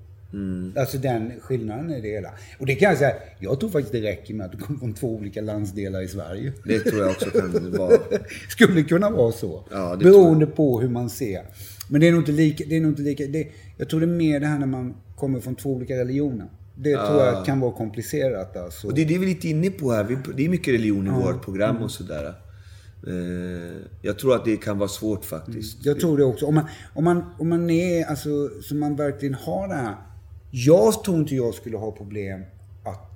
Alltså 0.77 0.99
den 0.99 1.33
skillnaden 1.41 1.91
i 1.91 2.01
det 2.01 2.09
hela. 2.09 2.31
Och 2.59 2.67
det 2.67 2.75
kan 2.75 2.89
jag 2.89 2.99
säga, 2.99 3.15
jag 3.39 3.61
tror 3.61 3.71
faktiskt 3.71 3.93
det 3.93 4.01
räcker 4.03 4.35
med 4.35 4.47
att 4.47 4.53
du 4.53 4.59
kommer 4.59 4.79
från 4.79 4.95
två 4.95 5.09
olika 5.09 5.41
landsdelar 5.41 6.03
i 6.03 6.09
Sverige. 6.09 6.53
Det 6.65 6.81
tror 6.81 7.03
jag 7.03 7.11
också 7.11 7.31
kan 7.31 7.73
vara. 7.79 7.99
Skulle 8.49 8.83
kunna 8.83 9.11
vara 9.11 9.33
så. 9.33 9.65
Ja, 9.71 9.97
Beroende 9.97 10.47
på 10.47 10.81
hur 10.81 10.89
man 10.89 11.11
ser. 11.11 11.43
Men 11.91 12.01
det 12.01 12.09
är 12.09 12.13
nog 12.13 12.21
inte 12.21 12.33
lika, 12.33 12.65
det 12.69 12.77
är 12.77 12.81
nog 12.81 12.91
inte 12.91 13.03
lika, 13.03 13.27
det, 13.27 13.49
jag 13.77 13.89
tror 13.89 14.01
det 14.01 14.07
är 14.07 14.17
mer 14.17 14.41
det 14.41 14.47
här 14.47 14.59
när 14.59 14.67
man 14.67 14.95
kommer 15.17 15.41
från 15.41 15.55
två 15.55 15.71
olika 15.71 15.97
religioner. 15.99 16.47
Det 16.81 16.97
tror 16.97 17.23
jag 17.23 17.45
kan 17.45 17.61
vara 17.61 17.73
komplicerat 17.73 18.57
alltså. 18.57 18.87
Och 18.87 18.95
det 18.95 19.03
är 19.03 19.07
det 19.07 19.19
vi 19.19 19.25
är 19.25 19.29
lite 19.29 19.49
inne 19.49 19.71
på 19.71 19.93
här. 19.93 20.19
Det 20.37 20.45
är 20.45 20.49
mycket 20.49 20.75
religion 20.75 21.07
i 21.07 21.11
vårt 21.11 21.45
program 21.45 21.77
och 21.77 21.91
sådär. 21.91 22.35
Eh, 23.07 23.77
jag 24.03 24.19
tror 24.19 24.35
att 24.35 24.45
det 24.45 24.57
kan 24.57 24.79
vara 24.79 24.89
svårt 24.89 25.25
faktiskt. 25.25 25.87
Jag 25.87 26.01
tror 26.01 26.19
det 26.19 26.25
också. 26.25 26.47
Om 26.47 26.55
man, 26.55 26.65
om 26.95 27.05
man, 27.05 27.25
om 27.39 27.49
man 27.49 27.71
är, 27.71 28.05
alltså, 28.05 28.29
så 28.63 28.75
man 28.75 28.97
verkligen 28.97 29.35
har 29.35 29.69
det 29.69 29.75
här. 29.75 29.97
Jag 30.51 31.05
tror 31.05 31.17
inte 31.17 31.35
jag 31.35 31.55
skulle 31.55 31.77
ha 31.77 31.91
problem 31.91 32.45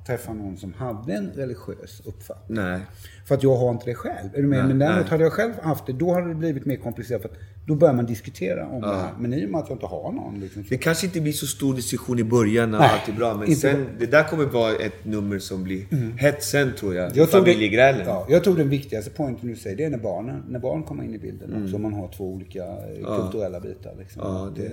träffa 0.07 0.33
någon 0.35 0.57
som 0.57 0.73
hade 0.73 1.13
en 1.15 1.31
religiös 1.35 2.03
uppfattning. 2.05 2.59
Nej. 2.65 2.81
För 3.27 3.35
att 3.35 3.43
jag 3.43 3.57
har 3.57 3.71
inte 3.71 3.85
det 3.87 3.95
själv. 3.95 4.29
Är 4.35 4.43
du 4.43 4.49
med? 4.49 4.59
Nej, 4.59 4.69
Men 4.69 4.79
däremot 4.79 5.01
nej. 5.01 5.11
hade 5.11 5.23
jag 5.23 5.33
själv 5.33 5.53
haft 5.63 5.87
det, 5.87 5.93
då 5.93 6.13
hade 6.15 6.29
det 6.29 6.35
blivit 6.35 6.65
mer 6.67 6.77
komplicerat. 6.77 7.23
För 7.23 7.29
att 7.29 7.35
då 7.67 7.75
börjar 7.75 7.95
man 7.95 8.07
diskutera 8.07 8.67
om 8.69 8.81
det 8.81 8.95
här. 8.95 9.11
Men 9.19 9.35
i 9.35 9.47
och 9.47 9.51
med 9.51 9.61
att 9.61 9.69
jag 9.69 9.77
inte 9.77 9.87
har 9.87 10.13
någon. 10.13 10.41
Liksom, 10.41 10.65
Det 10.69 10.77
kanske 10.79 11.07
inte 11.07 11.21
blir 11.21 11.33
så 11.33 11.47
stor 11.47 11.75
diskussion 11.75 12.19
i 12.19 12.25
början 12.25 12.71
när 12.71 12.79
Nej, 12.79 12.91
allt 12.93 13.09
är 13.09 13.13
bra. 13.13 13.35
Men 13.35 13.57
sen, 13.57 13.87
det 13.99 14.07
där 14.07 14.25
kommer 14.29 14.45
vara 14.45 14.73
ett 14.73 15.05
nummer 15.05 15.39
som 15.39 15.65
blir 15.65 15.85
hett 16.19 16.43
sen 16.45 16.73
tror 16.79 16.95
jag. 16.95 17.17
jag 17.17 17.31
Familjegrälen. 17.31 18.07
ja, 18.07 18.27
jag 18.29 18.45
tror 18.45 18.57
den 18.57 18.69
viktigaste 18.69 19.11
poängen 19.11 19.39
du 19.43 19.57
säger, 19.57 19.77
det 19.77 19.85
är 19.85 19.91
när 19.91 19.99
barnen, 19.99 20.43
när 20.49 20.59
barn 20.59 20.83
kommer 20.83 21.05
in 21.05 21.15
i 21.15 21.19
bilden 21.19 21.51
Mm. 21.51 21.65
också. 21.65 21.77
Om 21.77 21.83
man 21.83 21.93
har 21.95 22.09
två 22.09 22.25
olika 22.33 22.65
eh, 22.65 23.21
kulturella 23.21 23.61
bitar. 23.61 23.95
Liksom. 23.99 24.23
Ja, 24.25 24.51
det, 24.57 24.71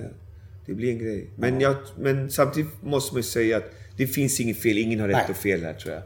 det 0.66 0.74
blir 0.74 0.92
en 0.92 0.98
grej. 0.98 1.30
Men, 1.36 1.60
jag, 1.60 1.76
men 1.98 2.30
samtidigt 2.30 2.82
måste 2.82 3.14
man 3.14 3.18
ju 3.18 3.22
säga 3.22 3.56
att 3.56 3.70
det 3.96 4.06
finns 4.06 4.40
inget 4.40 4.58
fel. 4.58 4.78
Ingen 4.78 5.00
har 5.00 5.08
rätt 5.08 5.16
Nej. 5.16 5.26
och 5.30 5.36
fel 5.36 5.62
här 5.64 5.74
tror 5.74 5.94
jag. 5.94 6.02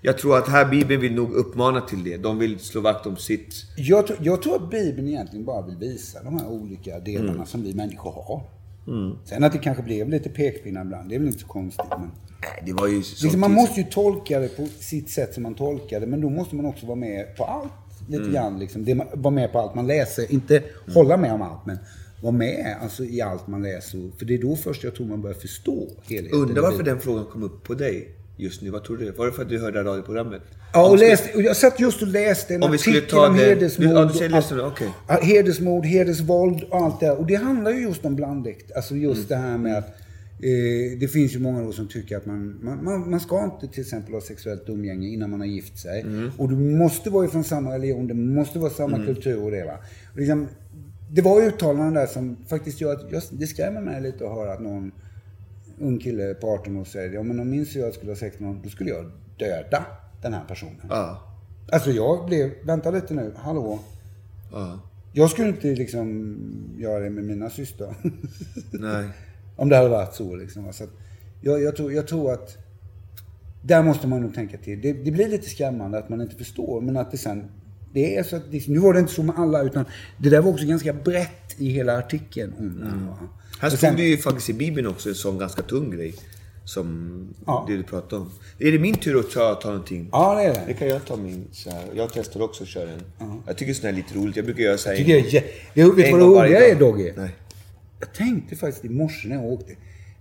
Jag 0.00 0.18
tror 0.18 0.38
att 0.38 0.48
här 0.48 0.64
Bibeln 0.70 1.00
vill 1.00 1.14
nog 1.14 1.32
uppmana 1.32 1.80
till 1.80 2.04
det. 2.04 2.16
De 2.16 2.38
vill 2.38 2.58
slå 2.58 2.80
vakt 2.80 3.06
om 3.06 3.16
sitt. 3.16 3.54
Jag, 3.76 4.06
tror- 4.06 4.18
jag 4.22 4.42
tror 4.42 4.56
att 4.64 4.70
Bibeln 4.70 5.08
egentligen 5.08 5.44
bara 5.44 5.66
vill 5.66 5.76
visa 5.76 6.22
de 6.22 6.38
här 6.38 6.48
olika 6.48 6.98
delarna 7.00 7.32
Mm. 7.32 7.46
som 7.46 7.62
vi 7.62 7.74
människor 7.74 8.10
har. 8.12 8.42
Sen 9.24 9.44
att 9.44 9.52
det 9.52 9.58
kanske 9.58 9.82
blev 9.82 10.08
lite 10.08 10.28
pekpinnar 10.28 10.82
ibland, 10.84 11.08
det 11.08 11.14
är 11.14 11.18
väl 11.18 11.28
inte 11.28 11.40
så 11.40 11.46
konstigt. 11.46 11.84
Men, 11.90 12.00
Nej, 12.40 12.62
det 12.66 12.72
var 12.72 12.86
ju 12.88 13.02
så 13.02 13.24
liksom, 13.24 13.40
man 13.40 13.52
måste 13.52 13.80
ju 13.80 13.86
tolka 13.90 14.40
det 14.40 14.48
på 14.56 14.66
sitt 14.78 15.10
sätt 15.10 15.34
som 15.34 15.42
man 15.42 15.54
tolkar 15.54 16.00
det, 16.00 16.06
men 16.06 16.20
då 16.20 16.30
måste 16.30 16.56
man 16.56 16.66
också 16.66 16.86
vara 16.86 16.96
med 16.96 17.36
på 17.36 17.44
allt. 17.44 17.72
Lite 18.08 18.22
Mm. 18.22 18.34
grann 18.34 18.58
liksom. 18.58 18.84
Det, 18.84 18.94
vara 19.14 19.34
med 19.34 19.52
på 19.52 19.58
allt 19.58 19.74
man 19.74 19.86
läser. 19.86 20.32
Inte 20.32 20.62
hålla 20.94 21.16
med 21.16 21.32
om 21.32 21.42
allt, 21.42 21.66
men 21.66 21.78
vara 22.22 22.32
med 22.32 22.76
alltså, 22.82 23.04
i 23.04 23.20
allt 23.20 23.46
man 23.46 23.62
läser. 23.62 24.10
För 24.18 24.24
det 24.26 24.34
är 24.34 24.38
då 24.38 24.56
först 24.56 24.84
jag 24.84 24.94
tror 24.94 25.06
man 25.06 25.22
börjar 25.22 25.34
förstå 25.34 25.88
helheten. 26.08 26.38
Undrar 26.40 26.62
varför 26.62 26.82
den 26.82 27.00
frågan 27.00 27.24
kom 27.24 27.42
upp 27.42 27.64
på 27.64 27.74
dig 27.74 28.08
just 28.36 28.62
nu. 28.62 28.70
Vad 28.70 28.84
tror 28.84 28.96
du? 28.96 29.10
Var 29.10 29.26
det 29.26 29.32
för 29.32 29.42
att 29.42 29.48
du 29.48 29.58
hörde 29.58 29.82
radioprogrammet? 29.84 30.42
Ja, 30.72 30.90
och 30.90 30.98
skulle- 30.98 31.10
läste, 31.10 31.34
och 31.36 31.42
jag 31.42 31.56
satt 31.56 31.80
just 31.80 32.02
och 32.02 32.08
läste 32.08 32.54
en 32.54 32.62
Om 32.62 32.72
vi 32.72 32.78
skulle 32.78 33.00
ta 33.00 33.28
om 33.28 33.36
det- 33.36 33.44
hedersmord. 33.44 33.88
Ja, 33.88 34.04
du 34.18 34.28
läste. 34.28 34.54
Ja, 35.08 35.18
Hedersmord, 35.22 35.84
hedersvåld 35.86 36.62
och 36.70 36.76
allt 36.76 37.00
det 37.00 37.06
här. 37.06 37.18
Och 37.18 37.26
det 37.26 37.34
handlar 37.34 37.70
ju 37.70 37.80
just 37.80 38.04
om 38.04 38.16
blandäkt. 38.16 38.72
Alltså 38.76 38.96
just 38.96 39.30
Mm. 39.30 39.42
det 39.42 39.48
här 39.48 39.58
med 39.58 39.78
att 39.78 39.88
eh, 40.42 40.98
det 41.00 41.08
finns 41.12 41.34
ju 41.34 41.38
många 41.38 41.62
då 41.62 41.72
som 41.72 41.88
tycker 41.88 42.16
att 42.16 42.26
man, 42.26 42.58
man, 42.62 42.84
man, 42.84 43.10
man 43.10 43.20
ska 43.20 43.44
inte 43.44 43.68
till 43.74 43.80
exempel 43.82 44.14
ha 44.14 44.20
sexuellt 44.20 44.62
umgänge 44.68 45.08
innan 45.08 45.30
man 45.30 45.40
har 45.40 45.46
gift 45.46 45.78
sig. 45.78 46.00
Mm. 46.00 46.30
Och 46.36 46.48
du 46.48 46.56
måste 46.56 47.10
vara 47.10 47.24
ifrån 47.24 47.44
samma 47.44 47.74
religion, 47.74 48.06
det 48.06 48.14
måste 48.14 48.58
vara 48.58 48.70
samma 48.70 49.06
kultur 49.06 49.42
och 49.44 49.50
det 49.50 49.64
va. 49.64 49.78
Och 50.12 50.18
liksom, 50.18 50.48
det 51.10 51.22
var 51.22 51.42
uttalanden 51.42 51.94
där 51.94 52.06
som 52.06 52.36
faktiskt 52.48 52.80
gör 52.80 52.92
att, 52.92 53.12
just, 53.12 53.30
det 53.32 53.46
skrämmer 53.46 53.80
mig 53.80 54.00
lite 54.00 54.26
att 54.26 54.34
höra 54.34 54.52
att 54.52 54.60
någon 54.60 54.92
ung 55.80 55.98
kille 55.98 56.34
på 56.34 56.50
18 56.50 56.76
år 56.76 56.84
säger 56.84 57.12
ja 57.12 57.22
men 57.22 57.40
om 57.40 57.50
min 57.50 57.66
syra 57.66 57.92
skulle 57.92 58.10
ha 58.10 58.16
sex 58.16 58.40
med 58.40 58.48
någon, 58.48 58.62
då 58.62 58.68
skulle 58.68 58.90
jag 58.90 59.10
döda 59.38 59.86
den 60.22 60.34
här 60.34 60.44
personen. 60.44 60.86
Ja. 60.88 61.22
Alltså 61.72 61.90
jag 61.90 62.26
blev, 62.26 62.50
vänta 62.62 62.90
lite 62.90 63.14
nu, 63.14 63.32
hallå. 63.36 63.78
Ja. 64.52 64.80
Jag 65.12 65.30
skulle 65.30 65.48
inte 65.48 65.66
liksom 65.68 66.36
göra 66.78 67.00
det 67.00 67.10
med 67.10 67.24
mina 67.24 67.50
systrar. 67.50 67.94
Nej. 68.70 69.08
Om 69.56 69.68
det 69.68 69.76
hade 69.76 69.88
varit 69.88 70.14
så 70.14 70.36
liksom. 70.36 70.72
Så 70.72 70.84
att 70.84 70.90
jag, 71.40 71.62
jag, 71.62 71.76
tror, 71.76 71.92
jag 71.92 72.08
tror 72.08 72.32
att 72.32 72.56
där 73.62 73.82
måste 73.82 74.06
man 74.06 74.22
nog 74.22 74.34
tänka 74.34 74.58
till. 74.58 74.80
Det, 74.80 74.92
det 74.92 75.10
blir 75.10 75.28
lite 75.28 75.48
skrämmande 75.48 75.98
att 75.98 76.08
man 76.08 76.20
inte 76.20 76.36
förstår, 76.36 76.80
men 76.80 76.96
att 76.96 77.10
det 77.10 77.18
sen 77.18 77.44
det 77.92 78.16
är 78.16 78.22
så 78.22 78.36
att, 78.36 78.42
nu 78.66 78.78
var 78.78 78.92
det 78.94 79.00
inte 79.00 79.12
så 79.12 79.22
med 79.22 79.38
alla, 79.38 79.62
utan 79.62 79.84
det 80.18 80.30
där 80.30 80.40
var 80.40 80.50
också 80.50 80.66
ganska 80.66 80.92
brett 80.92 81.54
i 81.56 81.70
hela 81.70 81.98
artikeln. 81.98 82.52
Om 82.58 83.06
va? 83.06 83.28
Här 83.60 83.70
stod 83.70 83.96
det 83.96 84.02
ju 84.02 84.16
faktiskt 84.16 84.50
i 84.50 84.52
Bibeln 84.52 84.86
också 84.86 85.08
en 85.08 85.14
sån 85.14 85.38
ganska 85.38 85.62
tung 85.62 85.90
grej. 85.90 86.14
Som 86.64 87.28
Ja. 87.46 87.64
det 87.68 87.76
du 87.76 87.82
pratade 87.82 88.22
om. 88.22 88.30
Är 88.58 88.72
det 88.72 88.78
min 88.78 88.94
tur 88.94 89.18
att 89.20 89.30
ta, 89.30 89.54
ta 89.54 89.68
någonting? 89.68 90.08
Ja, 90.12 90.34
det 90.34 90.42
är 90.42 90.52
Det 90.54 90.62
det. 90.66 90.74
kan 90.74 90.88
jag 90.88 91.04
ta 91.04 91.16
min 91.16 91.44
så 91.52 91.70
här. 91.70 91.82
Jag 91.94 92.10
testar 92.12 92.42
också 92.42 92.62
att 92.62 92.68
köra 92.68 92.90
en. 92.90 93.02
Jag 93.46 93.56
tycker 93.56 93.74
sånt 93.74 93.84
här 93.84 93.92
är 93.92 93.96
lite 93.96 94.14
roligt. 94.14 94.36
Jag 94.36 94.44
brukar 94.44 94.62
göra 94.62 94.78
så 94.78 94.88
här. 94.88 94.96
Tycker 94.96 95.12
jag, 95.16 95.26
är 95.26 95.30
jä- 95.30 95.42
det, 95.74 95.84
vet 95.84 95.96
du 95.96 96.04
en 96.04 96.12
vad 96.12 96.20
det 96.20 96.26
roliga 96.48 96.70
är. 96.70 96.74
Dogge? 96.74 97.12
Nej. 97.16 97.30
Jag 98.00 98.12
tänkte 98.14 98.56
faktiskt 98.56 98.84
i 98.84 98.88
morse 98.88 99.28
när 99.28 99.36
jag 99.36 99.44
åkte. 99.44 99.72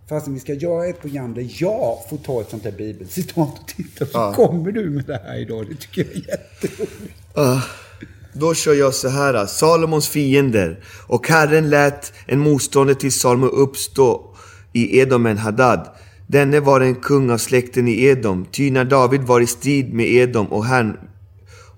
Fast 0.09 0.27
vi 0.27 0.39
ska 0.39 0.53
göra 0.53 0.85
ett 0.87 1.01
program 1.01 1.33
där 1.33 1.47
jag 1.59 1.97
får 2.09 2.17
ta 2.17 2.41
ett 2.41 2.49
sånt 2.49 2.63
här 2.63 2.71
bibelcitat 2.71 3.37
och 3.59 3.67
titta. 3.67 4.05
Så 4.05 4.11
Ja. 4.13 4.33
kommer 4.33 4.71
du 4.71 4.89
med 4.89 5.05
det 5.05 5.21
här 5.25 5.37
idag. 5.37 5.65
Det 5.69 5.75
tycker 5.75 6.01
jag 6.01 6.11
är 6.11 6.29
jätteroligt. 6.29 7.13
Uh, 7.37 7.63
Då 8.33 8.53
kör 8.53 8.73
jag 8.73 8.93
så 8.93 9.09
här. 9.09 9.45
Salomons 9.45 10.09
fiender. 10.09 10.79
Och 11.07 11.27
Herren 11.27 11.69
lät 11.69 12.13
en 12.25 12.39
motståndare 12.39 12.95
till 12.95 13.11
Salomo 13.11 13.45
uppstå 13.45 14.35
i 14.73 14.99
Edomen 14.99 15.37
Hadad. 15.37 15.87
Denne 16.27 16.59
var 16.59 16.81
en 16.81 16.95
kung 16.95 17.29
av 17.29 17.37
släkten 17.37 17.87
i 17.87 18.03
Edom. 18.03 18.45
Ty 18.51 18.71
när 18.71 18.85
David 18.85 19.21
var 19.21 19.41
i 19.41 19.47
strid 19.47 19.93
med 19.93 20.07
Edom 20.07 20.47
och 20.47 20.65
Herrn 20.65 20.97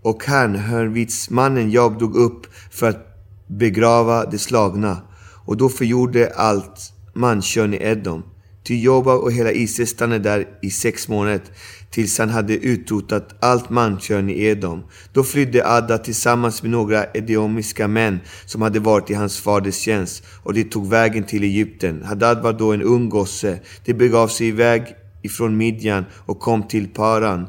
och 0.01 0.23
Härnhörnvidsmannen 0.25 1.69
Job 1.69 1.99
dog 1.99 2.15
upp 2.15 2.41
för 2.71 2.89
att 2.89 3.05
begrava 3.47 4.25
de 4.25 4.37
slagna. 4.37 4.97
Och 5.45 5.57
då 5.57 5.69
förgjorde 5.69 6.33
allt 6.35 6.93
mankön 7.13 7.73
i 7.73 7.77
Edom. 7.77 8.23
Ty 8.63 8.81
Joba 8.81 9.13
och 9.13 9.31
hela 9.31 9.51
Israel 9.51 9.87
stannade 9.87 10.19
där 10.19 10.47
i 10.61 10.69
sex 10.69 11.07
månader 11.07 11.41
tills 11.89 12.19
han 12.19 12.29
hade 12.29 12.53
utrotat 12.53 13.35
allt 13.39 13.69
mankön 13.69 14.29
i 14.29 14.43
Edom. 14.43 14.83
Då 15.13 15.23
flydde 15.23 15.67
Adda 15.67 15.97
tillsammans 15.97 16.63
med 16.63 16.71
några 16.71 17.05
edomiska 17.13 17.87
män 17.87 18.19
som 18.45 18.61
hade 18.61 18.79
varit 18.79 19.09
i 19.09 19.13
hans 19.13 19.39
faders 19.39 19.75
tjänst 19.75 20.23
och 20.43 20.53
de 20.53 20.63
tog 20.63 20.89
vägen 20.89 21.23
till 21.23 21.43
Egypten. 21.43 22.03
Hadad 22.03 22.43
var 22.43 22.53
då 22.53 22.73
en 22.73 22.81
ung 22.81 23.09
gosse. 23.09 23.59
De 23.85 23.93
begav 23.93 24.27
sig 24.27 24.47
iväg 24.47 24.83
ifrån 25.21 25.57
Midjan 25.57 26.05
och 26.13 26.39
kom 26.39 26.67
till 26.67 26.87
Paran. 26.87 27.47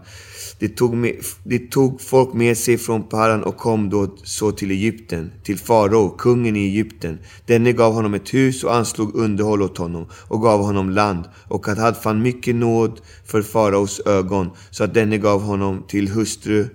De 0.60 0.68
tog, 0.68 0.94
med, 0.94 1.16
de 1.44 1.58
tog 1.58 2.00
folk 2.00 2.32
med 2.32 2.58
sig 2.58 2.78
från 2.78 3.02
Paran 3.02 3.42
och 3.42 3.56
kom 3.56 3.90
då 3.90 4.16
så 4.22 4.52
till 4.52 4.70
Egypten, 4.70 5.32
till 5.42 5.58
farao, 5.58 6.08
kungen 6.08 6.56
i 6.56 6.60
Egypten. 6.60 7.18
Denne 7.46 7.72
gav 7.72 7.92
honom 7.92 8.14
ett 8.14 8.34
hus 8.34 8.64
och 8.64 8.74
anslog 8.74 9.14
underhåll 9.14 9.62
åt 9.62 9.78
honom 9.78 10.06
och 10.12 10.42
gav 10.42 10.60
honom 10.60 10.90
land. 10.90 11.24
Och 11.48 11.64
Kadhad 11.64 11.96
fann 11.96 12.22
mycket 12.22 12.54
nåd 12.54 13.00
för 13.24 13.42
faraos 13.42 14.00
ögon, 14.06 14.50
så 14.70 14.84
att 14.84 14.94
denne 14.94 15.18
gav 15.18 15.42
honom 15.42 15.84
till 15.88 16.08
hustru 16.08 16.68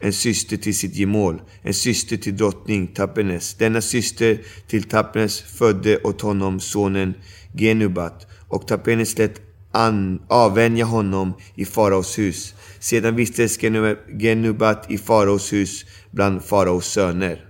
en 0.00 0.12
syster 0.12 0.56
till 0.56 0.74
sitt 0.74 0.96
gemål, 0.96 1.42
en 1.62 1.74
syster 1.74 2.16
till 2.16 2.36
drottning 2.36 2.86
Tapenes. 2.86 3.54
Denna 3.54 3.80
syster 3.80 4.40
till 4.66 4.82
Tapenes 4.82 5.40
födde 5.40 5.98
åt 5.98 6.20
honom 6.20 6.60
sonen 6.60 7.14
Genubat, 7.54 8.26
och 8.48 8.66
Tapenes 8.66 9.18
lät 9.18 9.47
an, 9.72 10.22
avvänja 10.28 10.84
honom 10.84 11.32
i 11.54 11.64
faraos 11.64 12.18
hus. 12.18 12.54
Sedan 12.80 13.16
vistades 13.16 13.58
Genu- 13.58 14.18
Genubat 14.18 14.90
i 14.90 14.98
faraos 14.98 15.52
hus 15.52 15.84
bland 16.10 16.44
faraos 16.44 16.86
söner. 16.86 17.44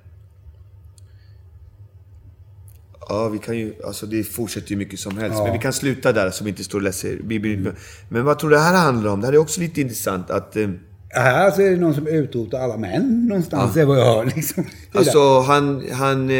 Ja, 3.08 3.28
vi 3.28 3.38
kan 3.38 3.58
ju, 3.58 3.74
alltså 3.86 4.06
det 4.06 4.24
fortsätter 4.24 4.70
ju 4.70 4.76
mycket 4.76 5.00
som 5.00 5.18
helst. 5.18 5.38
Men 5.44 5.52
vi 5.52 5.58
kan 5.58 5.72
sluta 5.72 6.12
där 6.12 6.30
så 6.30 6.44
vi 6.44 6.50
inte 6.50 6.64
står 6.64 6.78
och 6.78 6.82
läser 6.82 7.16
Bibeln. 7.22 7.74
Men 8.08 8.24
vad 8.24 8.38
tror 8.38 8.50
du 8.50 8.56
det 8.56 8.62
här 8.62 8.74
handlar 8.76 9.10
om? 9.10 9.20
Det 9.20 9.26
här 9.26 9.34
är 9.34 9.38
också 9.38 9.60
lite 9.60 9.80
intressant 9.80 10.30
att... 10.30 10.56
Eh, 10.56 10.68
Här 11.10 11.50
så 11.50 11.62
är 11.62 11.70
det 11.70 11.76
någon 11.76 11.94
som 11.94 12.06
utrotar 12.06 12.60
alla 12.60 12.76
män 12.76 13.26
någonstans, 13.28 13.76
är 13.76 13.84
vad 13.84 13.98
jag 13.98 14.04
hör. 14.04 14.24
Liksom. 14.36 14.64
Alltså 14.92 15.40
han, 15.40 15.84
han, 15.92 16.30
eh, 16.30 16.36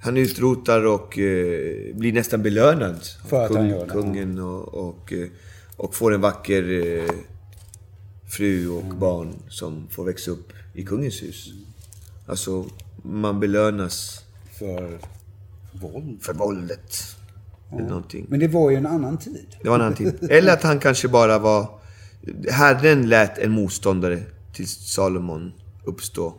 han 0.00 0.16
utrotar 0.16 0.86
och 0.86 1.18
eh, 1.18 1.94
blir 1.94 2.12
nästan 2.12 2.42
belönad. 2.42 3.00
För 3.28 3.44
att 3.44 3.54
han 3.54 3.68
gör 3.68 3.86
det, 3.86 3.92
Kungen 3.92 4.38
och, 4.38 4.74
och, 4.74 5.12
eh, 5.12 5.28
och 5.76 5.94
får 5.94 6.14
en 6.14 6.20
vacker 6.20 6.62
eh, 6.98 7.10
fru 8.28 8.68
och 8.68 8.82
Mm. 8.82 8.98
barn 8.98 9.34
som 9.48 9.88
får 9.90 10.04
växa 10.04 10.30
upp 10.30 10.52
i 10.74 10.84
kungens 10.84 11.22
hus. 11.22 11.48
Alltså, 12.26 12.66
man 13.02 13.40
belönas 13.40 14.24
För 14.58 14.98
våld. 15.72 16.22
för 16.22 16.34
våldet. 16.34 16.96
Eller 17.72 17.88
någonting. 17.88 18.26
Men 18.28 18.40
det 18.40 18.48
var 18.48 18.70
ju 18.70 18.76
en 18.76 18.86
annan 18.86 19.18
tid. 19.18 19.46
Det 19.62 19.68
var 19.68 19.74
en 19.76 19.80
annan 19.82 19.94
tid. 19.94 20.30
Eller 20.30 20.52
att 20.52 20.62
han 20.62 20.78
kanske 20.80 21.08
bara 21.08 21.38
var... 21.38 21.80
Herren 22.50 23.08
lät 23.08 23.38
en 23.38 23.50
motståndare 23.50 24.22
till 24.52 24.68
Salomon 24.68 25.52
uppstå. 25.84 26.34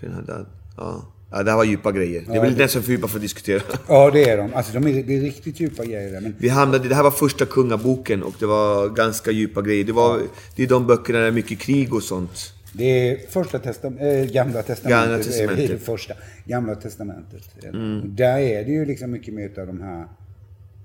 Sen 0.00 0.12
hade 0.12 0.32
han, 0.32 0.46
ja. 0.76 1.12
Ja, 1.30 1.42
det 1.42 1.50
här 1.50 1.56
var 1.56 1.64
djupa 1.64 1.92
grejer. 1.92 2.24
Det 2.28 2.36
är 2.36 2.40
väl 2.42 2.56
nästan 2.56 2.82
för 2.82 2.90
djupa 2.92 3.08
för 3.08 3.16
att 3.18 3.22
diskutera. 3.22 3.62
Ja, 3.88 4.10
det 4.10 4.30
är 4.30 4.36
de. 4.36 4.54
Alltså, 4.54 4.72
de 4.72 4.86
är, 4.86 5.02
det 5.02 5.16
är 5.16 5.20
riktigt 5.20 5.60
djupa 5.60 5.84
grejer 5.84 6.12
där. 6.12 6.20
Men 6.20 6.34
Vi 6.38 6.48
hamnade, 6.48 6.88
det 6.88 6.94
här 6.94 7.02
var 7.02 7.10
första 7.10 7.46
kungaboken 7.46 8.22
och 8.22 8.34
det 8.38 8.46
var 8.46 8.88
ganska 8.88 9.30
djupa 9.30 9.62
grejer. 9.62 9.84
Det, 9.84 9.92
var, 9.92 10.20
det 10.56 10.62
är 10.62 10.66
de 10.68 10.86
böckerna 10.86 11.18
där 11.18 11.24
det 11.24 11.30
är 11.30 11.32
mycket 11.32 11.58
krig 11.58 11.94
och 11.94 12.02
sånt. 12.02 12.52
det 12.72 12.84
är 12.84 13.30
första 13.30 13.58
testam 13.58 13.98
äh, 13.98 14.24
gamla 14.24 14.62
testamentet. 14.62 14.90
Gamla 14.90 15.16
Det 15.16 15.22
är 15.22 15.24
testamentet. 15.24 15.70
det 15.70 15.78
första. 15.78 16.14
Gamla 16.44 16.74
testamentet. 16.74 17.42
Och 18.02 18.08
Där 18.08 18.38
är 18.38 18.64
det 18.64 18.70
ju 18.70 18.84
liksom 18.84 19.10
mycket 19.10 19.34
mer 19.34 19.58
av 19.60 19.66
de 19.66 19.80
här 19.80 20.06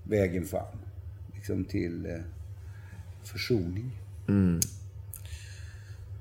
vägen 0.03 0.45
fram. 0.45 0.65
Liksom 1.35 1.65
till 1.65 2.05
eh, 2.05 2.11
försoning. 3.23 3.91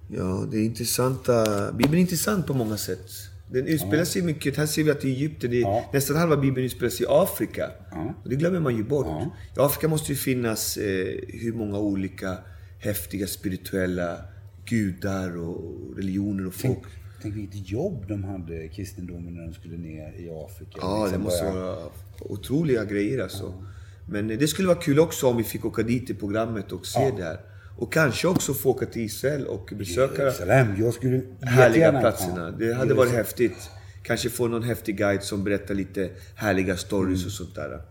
Ja, 0.08 0.46
det 0.50 0.56
är 0.58 0.64
intressanta... 0.64 1.72
Bibeln 1.72 1.94
är 1.94 2.00
intressant 2.00 2.46
på 2.46 2.54
många 2.54 2.76
sätt. 2.76 3.06
Den 3.52 3.66
utspelar 3.66 4.04
sig 4.04 4.22
mycket... 4.22 4.56
Här 4.56 4.66
ser 4.66 4.84
vi 4.84 4.90
att 4.90 5.00
det 5.00 5.08
är 5.08 5.12
Egypten. 5.12 5.50
Det 5.50 5.56
är, 5.56 5.60
Ja. 5.60 5.90
Nästan 5.92 6.16
halva 6.16 6.36
Bibeln 6.36 6.66
utspelar 6.66 6.90
sig 6.90 7.06
i 7.06 7.08
Afrika. 7.08 7.70
Ja. 7.90 8.14
Och 8.22 8.30
det 8.30 8.36
glömmer 8.36 8.60
man 8.60 8.76
ju 8.76 8.84
bort. 8.84 9.06
Ja. 9.06 9.30
I 9.56 9.60
Afrika 9.60 9.88
måste 9.88 10.12
ju 10.12 10.16
finnas 10.16 10.76
eh, 10.76 11.14
hur 11.28 11.52
många 11.52 11.78
olika 11.78 12.38
häftiga 12.78 13.26
spirituella 13.26 14.16
gudar 14.64 15.36
och 15.36 15.96
religioner 15.96 16.46
och 16.46 16.54
folk. 16.54 16.78
Tänk, 16.82 16.84
tänk 17.22 17.36
vilket 17.36 17.70
jobb 17.70 18.04
de 18.08 18.24
hade, 18.24 18.68
kristendomen, 18.68 19.34
när 19.34 19.42
de 19.46 19.54
skulle 19.54 19.76
ner 19.76 20.12
i 20.18 20.30
Afrika. 20.46 20.78
Ja, 20.80 20.98
det 20.98 21.04
Liksom 21.04 21.22
måste 21.22 21.44
bara- 21.44 21.54
vara 21.54 21.78
otroliga 22.20 22.84
grejer 22.84 23.22
alltså. 23.22 23.64
Men 24.08 24.30
eh, 24.30 24.38
det 24.38 24.48
skulle 24.48 24.68
vara 24.68 24.78
kul 24.78 25.00
också 25.00 25.26
om 25.26 25.36
vi 25.36 25.44
fick 25.44 25.64
åka 25.64 25.82
dit 25.82 26.10
i 26.10 26.14
programmet 26.14 26.72
och 26.72 26.86
se 26.86 27.12
det 27.16 27.24
här. 27.24 27.40
Och 27.80 27.92
kanske 27.92 28.28
också 28.28 28.54
få 28.54 28.70
åka 28.70 28.86
till 28.86 29.02
Israel 29.02 29.46
och 29.46 29.72
besöka 29.78 30.22
Jerusalem. 30.22 30.66
Jag 30.78 30.94
skulle 30.94 31.20
härliga 31.40 32.00
platserna. 32.00 32.50
Det 32.50 32.72
hade 32.74 32.94
varit 32.94 33.12
häftigt. 33.12 33.70
Kanske 34.02 34.30
få 34.30 34.48
någon 34.48 34.62
häftig 34.62 34.96
guide 34.96 35.22
som 35.22 35.44
berättar 35.44 35.74
lite 35.74 36.10
härliga 36.34 36.76
stories 36.76 37.26
och 37.26 37.32
sånt 37.32 37.54
där. 37.54 37.82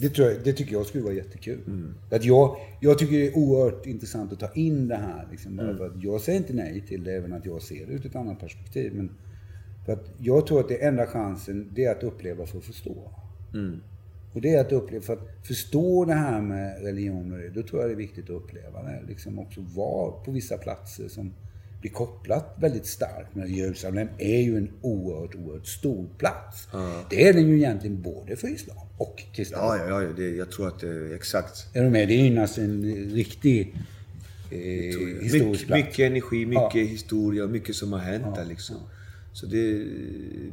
Det, 0.00 0.08
tror 0.08 0.28
jag, 0.28 0.36
det 0.44 0.52
tycker 0.52 0.72
jag 0.72 0.86
skulle 0.86 1.04
vara 1.04 1.14
jättekul. 1.14 1.58
Att 2.10 2.24
jag, 2.24 2.56
jag 2.80 2.98
tycker 2.98 3.12
det 3.18 3.26
är 3.26 3.36
oerhört 3.36 3.86
intressant 3.86 4.32
att 4.32 4.40
ta 4.40 4.52
in 4.54 4.88
det 4.88 4.96
här. 4.96 5.28
Liksom, 5.30 5.56
för 5.78 5.86
att 5.86 6.02
jag 6.02 6.20
säger 6.20 6.38
inte 6.38 6.52
nej 6.52 6.84
till 6.88 7.04
det, 7.04 7.12
även 7.12 7.32
att 7.32 7.46
jag 7.46 7.62
ser 7.62 7.86
det 7.86 7.92
ur 7.92 8.06
ett 8.06 8.16
annat 8.16 8.40
perspektiv. 8.40 8.94
Men 8.94 9.10
för 9.86 9.92
att 9.92 10.10
jag 10.18 10.46
tror 10.46 10.60
att 10.60 10.68
det 10.68 10.84
enda 10.84 11.06
chansen, 11.06 11.68
det 11.74 11.84
är 11.84 11.92
att 11.96 12.02
uppleva 12.02 12.46
för 12.46 12.58
att 12.58 12.64
förstå. 12.64 13.10
Och 14.38 14.42
det 14.42 14.54
är 14.54 14.60
att 14.60 14.72
uppleva, 14.72 15.02
för 15.02 15.12
att 15.12 15.46
förstå 15.46 16.04
det 16.04 16.14
här 16.14 16.40
med 16.40 16.82
religioner, 16.82 17.50
då 17.54 17.62
tror 17.62 17.80
jag 17.80 17.90
det 17.90 17.94
är 17.94 17.96
viktigt 17.96 18.24
att 18.24 18.30
uppleva 18.30 18.82
det. 18.82 19.02
Liksom 19.08 19.38
också 19.38 19.60
vara 19.74 20.10
på 20.24 20.30
vissa 20.30 20.58
platser 20.58 21.08
som 21.08 21.34
blir 21.80 21.90
kopplat 21.90 22.56
väldigt 22.60 22.86
starkt. 22.86 23.34
Men 23.34 23.54
Jerusalem 23.54 24.08
är 24.18 24.40
ju 24.40 24.56
en 24.56 24.70
oerhört, 24.80 25.34
oerhört 25.34 25.66
stor 25.66 26.06
plats. 26.18 26.68
Det 27.10 27.28
är 27.28 27.32
den 27.32 27.48
ju 27.48 27.56
egentligen 27.56 28.02
både 28.02 28.36
för 28.36 28.48
islam 28.48 28.76
och 28.98 29.22
kristendom. 29.32 29.66
Ja, 29.68 29.86
ja, 29.88 30.02
ja. 30.02 30.08
Det, 30.16 30.30
jag 30.36 30.50
tror 30.50 30.68
att 30.68 30.80
det 30.80 30.88
är 30.88 31.14
exakt. 31.14 31.66
Är 31.76 31.82
du 31.84 31.90
med? 31.90 32.08
Det 32.08 32.14
är 32.14 32.30
ju 32.30 32.38
alltså 32.38 32.60
en 32.60 32.82
riktig 33.14 33.74
eh, 34.50 34.58
historisk 34.58 35.32
Mycket, 35.32 35.66
plats. 35.66 35.82
mycket 35.86 35.98
energi, 35.98 36.46
mycket 36.46 36.74
Ja. 36.74 36.80
historia, 36.80 37.46
mycket 37.46 37.74
som 37.76 37.92
har 37.92 38.00
hänt 38.00 38.34
där 38.34 38.44
liksom. 38.44 38.76
Så 39.32 39.46
det, 39.46 39.84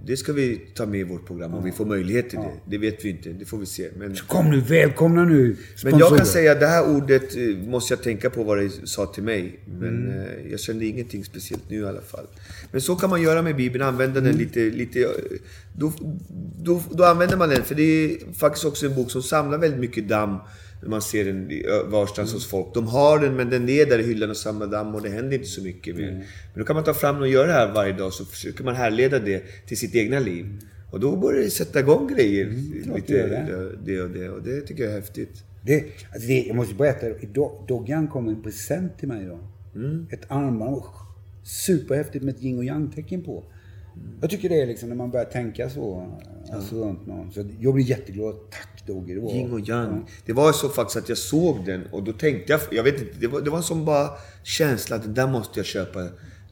det 0.05 0.17
ska 0.17 0.33
vi 0.33 0.61
ta 0.73 0.85
med 0.85 0.99
i 0.99 1.03
vårt 1.03 1.25
program 1.27 1.53
om 1.53 1.63
vi 1.63 1.71
får 1.71 1.85
möjlighet 1.85 2.29
till 2.29 2.39
det. 2.39 2.51
Det 2.69 2.77
vet 2.77 3.05
vi 3.05 3.09
inte, 3.09 3.29
det 3.29 3.45
får 3.45 3.57
vi 3.57 3.65
se. 3.65 3.89
Men, 3.97 4.15
Kom 4.15 4.49
nu, 4.51 4.59
välkomna 4.61 5.23
nu 5.25 5.43
men 5.43 5.47
jag 5.49 5.99
sponsorer. 5.99 6.17
kan 6.17 6.25
säga 6.25 6.51
att 6.51 6.59
det 6.59 6.67
här 6.67 6.95
ordet 6.95 7.35
eh, 7.35 7.41
måste 7.67 7.93
jag 7.93 8.03
tänka 8.03 8.29
på 8.29 8.43
vad 8.43 8.57
det 8.57 8.69
sa 8.87 9.05
till 9.05 9.23
mig. 9.23 9.59
Men 9.79 9.87
Mm. 10.07 10.19
eh, 10.19 10.51
jag 10.51 10.59
kände 10.59 10.85
ingenting 10.85 11.23
speciellt 11.23 11.69
nu 11.69 11.79
i 11.79 11.85
alla 11.85 12.01
fall. 12.01 12.25
Men 12.71 12.81
så 12.81 12.95
kan 12.95 13.09
man 13.09 13.21
göra 13.21 13.41
med 13.41 13.55
Bibeln, 13.55 13.83
använda 13.83 14.19
Mm. 14.19 14.31
den 14.31 14.39
lite... 14.41 14.59
lite 14.59 14.99
eh, 15.03 15.07
då, 15.77 15.93
då, 16.63 16.81
då 16.91 17.03
använder 17.03 17.37
man 17.37 17.49
den, 17.49 17.63
för 17.63 17.75
det 17.75 17.83
är 17.83 18.33
faktiskt 18.33 18.65
också 18.65 18.85
en 18.85 18.95
bok 18.95 19.11
som 19.11 19.21
samlar 19.23 19.57
väldigt 19.57 19.79
mycket 19.79 20.07
damm 20.09 20.37
man 20.85 21.01
ser 21.01 21.25
den 21.25 21.51
varstans 21.91 22.29
Mm. 22.29 22.35
hos 22.35 22.47
folk. 22.47 22.73
De 22.73 22.87
har 22.87 23.19
den, 23.19 23.35
men 23.35 23.49
den 23.49 23.69
är 23.69 23.85
där 23.85 23.99
i 23.99 24.03
hyllan 24.03 24.29
och 24.29 24.37
samlar 24.37 24.67
damm 24.67 24.95
och 24.95 25.01
det 25.01 25.09
händer 25.09 25.37
inte 25.37 25.49
så 25.49 25.61
mycket 25.61 25.95
mer. 25.95 26.07
Mm. 26.07 26.17
Men 26.53 26.59
då 26.59 26.63
kan 26.63 26.75
man 26.75 26.83
ta 26.83 26.93
fram 26.93 27.15
den 27.15 27.21
och 27.23 27.29
göra 27.29 27.47
det 27.47 27.53
här 27.53 27.73
varje 27.73 27.93
dag, 27.93 28.13
så 28.13 28.25
försöker 28.25 28.63
man 28.63 28.75
härleda 28.75 29.19
det 29.19 29.43
till 29.67 29.77
sitt 29.77 29.95
egna 29.95 30.19
liv. 30.19 30.45
Och 30.91 30.99
då 30.99 31.15
börjar 31.15 31.41
det 31.41 31.49
sätta 31.49 31.79
igång 31.79 32.07
grejer. 32.07 32.53
klart 32.83 32.95
lite, 32.97 33.13
det 33.13 33.75
det. 33.85 34.01
och 34.01 34.09
det. 34.09 34.29
Och 34.29 34.43
det 34.43 34.61
tycker 34.61 34.83
jag 34.83 34.91
är 34.91 34.95
häftigt. 34.95 35.43
Det, 35.65 35.83
alltså 36.13 36.27
det, 36.27 36.43
jag 36.47 36.55
måste 36.55 36.75
berätta, 36.75 37.07
Doggan 37.67 38.07
kom 38.07 38.29
en 38.29 38.43
present 38.43 38.99
till 38.99 39.07
mig 39.07 39.23
idag. 39.23 39.39
Mm. 39.75 40.07
Ett 40.11 40.21
armband. 40.27 40.81
Superhäftigt 41.43 42.23
med 42.25 42.35
ett 42.35 42.43
yin 42.43 42.57
och 42.57 42.63
yang-tecken 42.63 43.23
på. 43.23 43.43
Jag 44.21 44.29
tycker 44.29 44.49
det 44.49 44.61
är 44.61 44.65
liksom 44.65 44.89
när 44.89 44.95
man 44.95 45.11
börjar 45.11 45.25
tänka 45.25 45.69
så. 45.69 46.11
Alltså 46.53 46.75
runt 46.75 47.07
någon. 47.07 47.31
Så 47.31 47.45
jag 47.59 47.73
blir 47.73 47.85
jätteglad. 47.85 48.35
Tack 48.51 48.87
Dogge. 48.87 49.13
Det 49.13 49.19
var, 49.19 49.31
Yin 49.31 49.53
och 49.53 49.69
yang. 49.69 50.05
Det 50.25 50.33
var 50.33 50.51
så 50.51 50.69
faktiskt 50.69 50.97
att 50.97 51.09
jag 51.09 51.17
såg 51.17 51.65
den 51.65 51.85
och 51.91 52.03
då 52.03 52.13
tänkte 52.13 52.51
jag, 52.53 52.61
jag 52.71 52.83
vet 52.83 53.01
inte, 53.01 53.13
det 53.19 53.27
var, 53.27 53.41
det 53.41 53.49
var 53.49 53.61
som 53.61 53.85
bara 53.85 54.09
känsla 54.43 54.95
att 54.95 55.03
den 55.03 55.13
där 55.13 55.27
måste 55.27 55.59
jag 55.59 55.65
köpa 55.65 56.07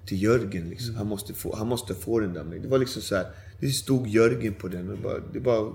till 0.05 0.23
Jörgen 0.23 0.69
liksom. 0.69 0.95
Han 0.95 1.07
måste 1.07 1.33
få, 1.33 1.55
han 1.55 1.67
måste 1.67 1.93
få 1.93 2.19
den 2.19 2.33
där. 2.33 2.43
Det 2.61 2.67
var 2.67 2.77
liksom 2.77 3.01
så 3.01 3.15
här, 3.15 3.25
det 3.59 3.67
stod 3.67 4.07
Jörgen 4.07 4.53
på 4.53 4.67
den 4.67 4.91
och 4.91 4.97
bara, 4.97 5.19
det 5.33 5.39
bara 5.39 5.73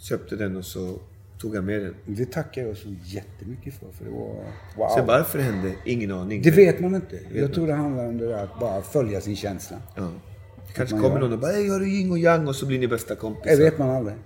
köpte 0.00 0.36
den 0.36 0.56
och 0.56 0.64
så 0.64 0.98
tog 1.38 1.56
jag 1.56 1.64
med 1.64 1.80
den. 1.82 1.94
Det 2.06 2.32
tackar 2.32 2.62
jag 2.62 2.76
så 2.76 2.88
jättemycket 3.04 3.74
för. 3.74 3.86
För 3.92 4.04
det 4.04 4.10
var... 4.10 4.34
Wow. 4.76 4.96
Sen 4.96 5.06
varför 5.06 5.38
det 5.38 5.44
hände, 5.44 5.74
ingen 5.84 6.12
aning. 6.12 6.42
Det 6.42 6.50
vet 6.50 6.80
man 6.80 6.94
inte. 6.94 7.20
Jag 7.34 7.54
tror 7.54 7.66
det 7.66 7.74
handlar 7.74 8.06
om 8.06 8.18
det 8.18 8.26
där 8.26 8.44
att 8.44 8.60
bara 8.60 8.82
följa 8.82 9.20
sin 9.20 9.36
känsla. 9.36 9.76
Ja. 9.96 10.10
Det 10.72 10.76
kanske 10.76 10.96
kommer 10.96 11.10
gör. 11.10 11.20
någon 11.20 11.32
och 11.32 11.38
bara 11.38 11.52
Hej, 11.52 11.68
har 11.68 11.80
du 11.80 11.88
yin 11.88 12.10
och 12.10 12.18
yang? 12.18 12.48
Och 12.48 12.56
så 12.56 12.66
blir 12.66 12.78
ni 12.78 12.88
bästa 12.88 13.14
kompisar. 13.14 13.56
Det 13.56 13.64
vet 13.64 13.78
man 13.78 13.90
aldrig. 13.90 14.16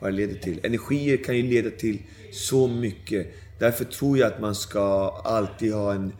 vad 0.00 0.12
det 0.12 0.16
leder 0.16 0.34
till. 0.34 0.60
Energier 0.62 1.16
kan 1.16 1.36
ju 1.36 1.42
leda 1.42 1.70
till 1.70 1.98
så 2.32 2.68
mycket. 2.68 3.26
Därför 3.58 3.84
tror 3.84 4.18
jag 4.18 4.32
att 4.32 4.40
man 4.40 4.54
ska 4.54 5.08
alltid 5.24 5.72
ha 5.72 5.94
en 5.94 6.12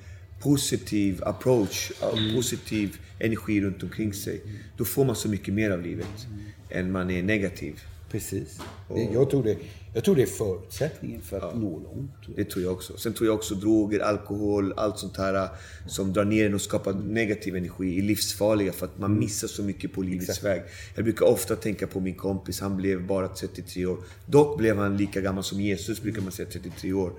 positiv 0.42 1.23
approach, 1.25 1.92
en 2.16 2.35
positiv 2.35 2.97
energi 3.18 3.61
runt 3.61 3.83
omkring 3.83 4.12
sig. 4.12 4.40
Då 4.77 4.85
får 4.85 5.05
man 5.05 5.16
så 5.16 5.29
mycket 5.29 5.55
mer 5.55 5.70
av 5.70 5.83
livet 5.83 6.27
än 6.70 6.92
man 6.92 7.11
är 7.11 7.23
negativ. 7.23 7.81
Precis. 8.11 8.61
Det, 8.88 9.09
jag, 9.12 9.31
tror 9.31 9.44
det, 9.44 9.57
jag 9.94 10.04
tror 10.04 10.16
det 10.16 10.22
är 10.22 10.26
förutsättningen 10.26 11.22
för 11.22 11.48
att 11.48 11.57
nå 11.57 11.78
långt. 11.78 12.37
Det 12.37 12.44
tror 12.44 12.64
jag 12.64 12.72
också. 12.72 12.96
Sen 12.96 13.12
tror 13.12 13.26
jag 13.26 13.35
också 13.35 13.54
droger, 13.54 14.00
alkohol, 14.00 14.72
allt 14.76 14.98
sånt 14.98 15.16
här 15.16 15.35
äh, 15.35 15.50
som 15.87 16.12
drar 16.12 16.24
ner 16.24 16.46
en 16.46 16.54
och 16.54 16.61
skapar 16.61 16.92
negativ 16.92 17.57
energi 17.57 17.98
är 17.98 18.02
livsfarliga 18.02 18.72
för 18.72 18.87
att 18.87 18.98
man 18.98 19.18
missar 19.18 19.48
så 19.48 19.62
mycket 19.62 19.92
på 19.92 20.02
livets 20.02 20.44
väg. 20.44 20.62
Jag 20.94 21.04
brukar 21.04 21.26
ofta 21.26 21.57
tänka 21.57 21.87
på 21.87 22.00
min 22.00 22.14
kompis, 22.14 22.61
han 22.61 22.76
blev 22.76 23.07
bara 23.07 23.28
33 23.28 23.87
år. 23.87 23.98
Dock 24.26 24.59
blev 24.59 24.76
han 24.76 24.96
lika 24.96 25.20
gammal 25.20 25.44
som 25.44 25.61
Jesus, 25.61 26.02
brukar 26.02 26.22
man 26.22 26.33
säga, 26.33 26.48
33 26.52 26.92
år. 26.92 27.12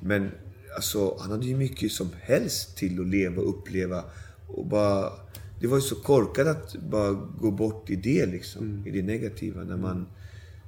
Men 0.00 0.30
alltså, 0.76 1.16
han 1.20 1.30
hade 1.30 1.46
ju 1.46 1.56
mycket 1.56 1.92
som 1.92 2.10
helst 2.20 2.76
till 2.76 3.00
att 3.00 3.06
leva 3.06 3.42
och 3.42 3.48
uppleva. 3.48 4.04
Och 4.46 4.66
bara, 4.66 5.12
det 5.60 5.66
var 5.66 5.76
ju 5.76 5.82
så 5.82 5.94
korkat 5.94 6.46
att 6.46 6.76
bara 6.82 7.12
gå 7.40 7.50
bort 7.50 7.90
i 7.90 7.96
det 7.96 8.26
liksom, 8.26 8.86
i 8.86 8.90
det 8.90 9.02
negativa. 9.02 9.64
När, 9.64 9.76
man, 9.76 10.06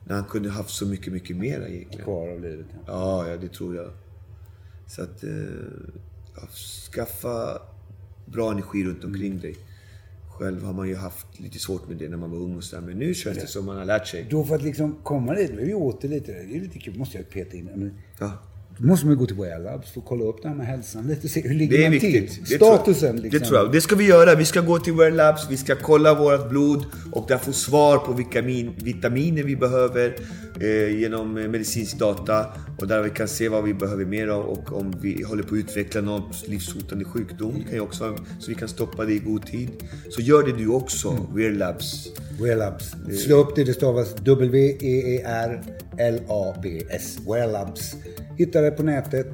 när 0.05 0.15
han 0.15 0.25
kunde 0.25 0.51
haft 0.51 0.71
så 0.71 0.87
mycket, 0.87 1.13
mycket 1.13 1.37
mera 1.37 1.69
egentligen. 1.69 2.05
Kvar 2.05 2.29
av 2.29 2.41
livet. 2.41 2.67
Ja. 2.73 2.81
Ja, 2.87 3.29
ja, 3.29 3.37
det 3.37 3.49
tror 3.49 3.77
jag. 3.77 3.91
Så 4.87 5.03
att... 5.03 5.25
Eh, 5.25 5.31
ja, 6.37 6.43
skaffa 6.93 7.63
bra 8.27 8.51
energi 8.53 8.85
runt 8.85 9.05
omkring 9.05 9.41
dig. 9.41 9.57
Själv 10.31 10.63
har 10.65 10.73
man 10.73 10.89
ju 10.89 10.97
haft 10.97 11.41
lite 11.41 11.59
svårt 11.59 11.89
med 11.89 11.97
det 11.97 12.09
när 12.09 12.17
man 12.17 12.31
var 12.31 12.39
ung 12.39 12.57
och 12.57 12.65
sådär. 12.65 12.87
Men 12.87 12.99
nu 12.99 13.15
känns 13.15 13.39
det 13.39 13.47
som 13.47 13.67
man 13.67 13.77
har 13.77 13.85
lärt 13.85 14.07
sig. 14.07 14.27
Då 14.31 14.45
för 14.45 14.55
att 14.55 14.63
liksom 14.63 14.97
komma 15.03 15.35
dit, 15.35 15.53
då 15.55 15.61
är 15.61 15.67
vi 15.67 15.75
åter 15.75 16.09
lite, 16.09 16.33
det 16.33 16.57
är 16.57 16.61
lite 16.61 16.79
kul, 16.79 16.99
måste 16.99 17.17
jag 17.19 17.29
peta 17.31 17.57
in. 17.57 17.65
Men 17.65 17.99
Ja. 18.19 18.33
Då 18.83 18.87
måste 18.87 19.07
man 19.07 19.17
gå 19.17 19.27
till 19.27 19.37
Well 19.37 19.63
Labs 19.63 19.91
för 19.91 20.01
att 20.01 20.07
kolla 20.07 20.25
upp 20.25 20.43
det 20.43 20.49
här 20.49 20.55
med 20.55 20.67
hälsan 20.67 21.07
lite, 21.07 21.29
se 21.29 21.41
hur 21.41 21.55
ligger 21.55 21.77
Det 21.79 21.85
är 21.85 21.91
man 21.91 21.93
viktigt. 21.93 22.31
till? 22.35 22.45
Det 22.45 22.51
jag. 22.67 22.75
Statusen 22.77 23.17
liksom. 23.17 23.41
Det 23.41 23.47
tror 23.47 23.59
jag. 23.59 23.73
Det 23.73 23.81
ska 23.81 23.97
vi 23.97 24.05
göra. 24.07 24.35
Vi 24.35 24.45
ska 24.45 24.61
gå 24.61 24.79
till 24.79 24.93
Wear 24.93 25.11
Labs, 25.11 25.47
vi 25.51 25.57
ska 25.57 25.77
kolla 25.77 26.15
vårt 26.15 26.49
blod 26.49 26.85
och 27.13 27.25
där 27.29 27.39
få 27.39 27.53
svar 27.53 27.99
på 27.99 28.13
vilka 28.13 28.43
min, 28.43 28.71
vitaminer 28.77 29.43
vi 29.43 29.57
behöver 29.57 30.17
eh, 30.61 30.99
genom 31.01 31.37
eh, 31.37 31.49
medicinsk 31.49 31.99
data. 31.99 32.47
Och 32.79 32.89
där 32.89 33.03
vi 33.03 33.11
kan 33.11 33.29
se 33.29 33.49
vad 33.49 33.65
vi 33.65 33.75
behöver 33.75 34.05
mer 34.05 34.29
av 34.29 34.45
och 34.45 34.73
om 34.73 34.95
vi 35.03 35.23
håller 35.23 35.43
på 35.43 35.55
att 35.55 35.59
utveckla 35.59 36.01
någon 36.01 36.23
livshotande 36.47 37.05
sjukdom. 37.05 37.53
Kan 37.65 37.73
ju 37.75 37.81
också, 37.81 38.17
så 38.41 38.49
vi 38.51 38.55
kan 38.55 38.69
stoppa 38.69 39.05
det 39.05 39.13
i 39.13 39.19
god 39.19 39.47
tid. 39.47 39.69
Så 40.11 40.21
gör 40.23 40.43
det 40.43 40.53
du 40.53 40.69
också, 40.69 41.27
Wear 41.35 41.51
Labs. 41.51 42.09
Well 42.43 42.59
Labs. 42.59 42.95
Slå 43.25 43.37
upp 43.37 43.57
det, 43.57 43.65
det 43.65 43.75
stavas 43.75 44.15
W-E-E-R-L-A-B-S. 44.15 45.77
Well 47.29 47.53
Labs. 47.53 47.97
Hitta 48.37 48.61
det 48.61 48.71
på 48.71 48.83
nätet. 48.83 49.27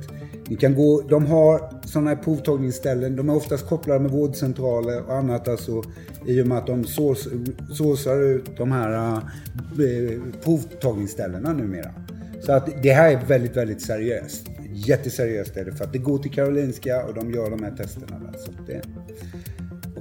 Ni 0.48 0.56
kan 0.56 0.74
gå, 0.74 1.00
de 1.00 1.26
har 1.26 1.86
sådana 1.86 2.10
här 2.10 2.16
provtagningsställen. 2.16 3.16
De 3.16 3.28
är 3.28 3.36
oftast 3.36 3.68
kopplade 3.68 4.00
med 4.00 4.10
vårdcentraler 4.10 5.02
och 5.02 5.14
annat. 5.14 5.48
Alltså, 5.48 5.82
I 6.26 6.42
och 6.42 6.46
med 6.46 6.58
att 6.58 6.66
de 6.66 6.84
såsar 6.84 7.30
sourcar 7.74 8.22
ut 8.22 8.56
de 8.56 8.72
här 8.72 9.12
eh, 9.12 10.20
provtagningsställena 10.44 11.52
numera. 11.52 11.90
Så 12.40 12.52
att 12.52 12.82
det 12.82 12.92
här 12.92 13.10
är 13.10 13.26
väldigt, 13.26 13.56
väldigt 13.56 13.82
seriöst. 13.82 14.46
Jätteseriöst 14.72 15.56
är 15.56 15.64
det 15.64 15.72
för 15.72 15.84
att 15.84 15.92
det 15.92 15.98
går 15.98 16.18
till 16.18 16.30
Karolinska 16.30 17.04
och 17.04 17.14
de 17.14 17.30
gör 17.30 17.50
de 17.50 17.62
här 17.62 17.70
testerna 17.76 18.18
där. 18.18 18.38
Så 18.38 18.50
det, 18.66 18.82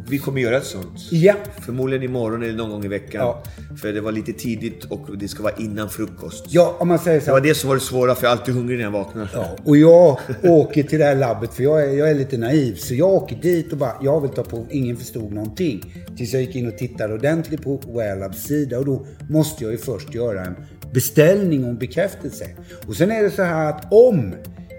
vi 0.09 0.17
kommer 0.17 0.41
göra 0.41 0.57
ett 0.57 0.65
sånt. 0.65 1.11
Ja. 1.11 1.33
Förmodligen 1.61 2.03
imorgon 2.03 2.43
eller 2.43 2.53
någon 2.53 2.69
gång 2.69 2.85
i 2.85 2.87
veckan. 2.87 3.21
Ja. 3.21 3.43
För 3.81 3.93
det 3.93 4.01
var 4.01 4.11
lite 4.11 4.33
tidigt 4.33 4.83
och 4.83 5.17
det 5.17 5.27
ska 5.27 5.43
vara 5.43 5.53
innan 5.57 5.89
frukost. 5.89 6.45
Ja, 6.47 6.77
om 6.79 6.87
man 6.87 6.99
säger 6.99 7.19
så 7.19 7.25
Det 7.25 7.31
var 7.31 7.41
det 7.41 7.55
som 7.55 7.67
var 7.67 7.75
det 7.75 7.81
svåra, 7.81 8.15
för 8.15 8.23
jag 8.23 8.33
är 8.33 8.37
alltid 8.37 8.55
hungrig 8.55 8.77
när 8.77 8.83
jag 8.83 8.91
vaknar. 8.91 9.29
Ja, 9.33 9.55
och 9.63 9.77
jag 9.77 10.19
åker 10.43 10.83
till 10.83 10.99
det 10.99 11.05
här 11.05 11.15
labbet 11.15 11.53
för 11.53 11.63
jag 11.63 11.83
är, 11.83 11.89
jag 11.89 12.09
är 12.09 12.15
lite 12.15 12.37
naiv. 12.37 12.75
Så 12.75 12.95
jag 12.95 13.09
åker 13.09 13.35
dit 13.35 13.71
och 13.71 13.77
bara, 13.77 13.93
jag 14.01 14.21
vill 14.21 14.31
ta 14.31 14.43
prov. 14.43 14.67
Ingen 14.71 14.97
förstod 14.97 15.33
någonting. 15.33 16.03
Tills 16.17 16.33
jag 16.33 16.41
gick 16.41 16.55
in 16.55 16.67
och 16.67 16.77
tittade 16.77 17.13
ordentligt 17.13 17.63
på 17.63 17.81
Wellabs 17.87 18.43
sida 18.43 18.79
och 18.79 18.85
då 18.85 19.05
måste 19.29 19.63
jag 19.63 19.71
ju 19.71 19.77
först 19.77 20.13
göra 20.13 20.45
en 20.45 20.55
beställning 20.93 21.63
och 21.63 21.69
en 21.69 21.77
bekräftelse. 21.77 22.49
Och 22.87 22.95
sen 22.95 23.11
är 23.11 23.23
det 23.23 23.31
så 23.31 23.43
här 23.43 23.69
att 23.69 23.93
om 23.93 24.33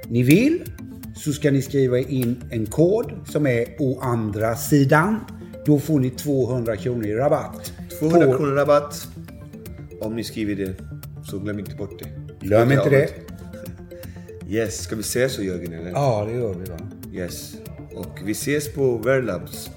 ni 0.08 0.22
vill 0.22 0.60
så 1.16 1.32
ska 1.32 1.50
ni 1.50 1.62
skriva 1.62 1.98
in 1.98 2.44
en 2.50 2.66
kod 2.66 3.12
som 3.28 3.46
är 3.46 3.66
å 3.78 4.00
andra 4.00 4.56
sidan. 4.56 5.20
Då 5.66 5.78
får 5.78 6.00
ni 6.00 6.10
200 6.10 6.76
kronor 6.76 7.06
i 7.06 7.14
rabatt. 7.14 7.72
200 8.00 8.26
På- 8.26 8.36
kronor 8.36 8.52
rabatt. 8.54 9.08
Om 10.00 10.16
ni 10.16 10.24
skriver 10.24 10.54
det, 10.54 10.74
så 11.30 11.38
glöm 11.38 11.58
inte 11.58 11.76
bort 11.76 11.98
det. 11.98 12.46
Glöm 12.46 12.72
inte 12.72 12.90
det. 12.90 13.08
Yes, 14.48 14.78
ska 14.82 14.96
vi 14.96 15.02
säga 15.02 15.28
så 15.28 15.42
Jörgen 15.42 15.72
eller? 15.72 15.90
Ja, 15.90 16.24
det 16.30 16.36
gör 16.38 16.54
vi 16.54 16.64
va. 16.70 16.78
Yes. 17.12 17.54
Och 17.94 18.18
vi 18.24 18.32
ses 18.32 18.72
på 18.72 18.96
Verlabs. 18.98 19.70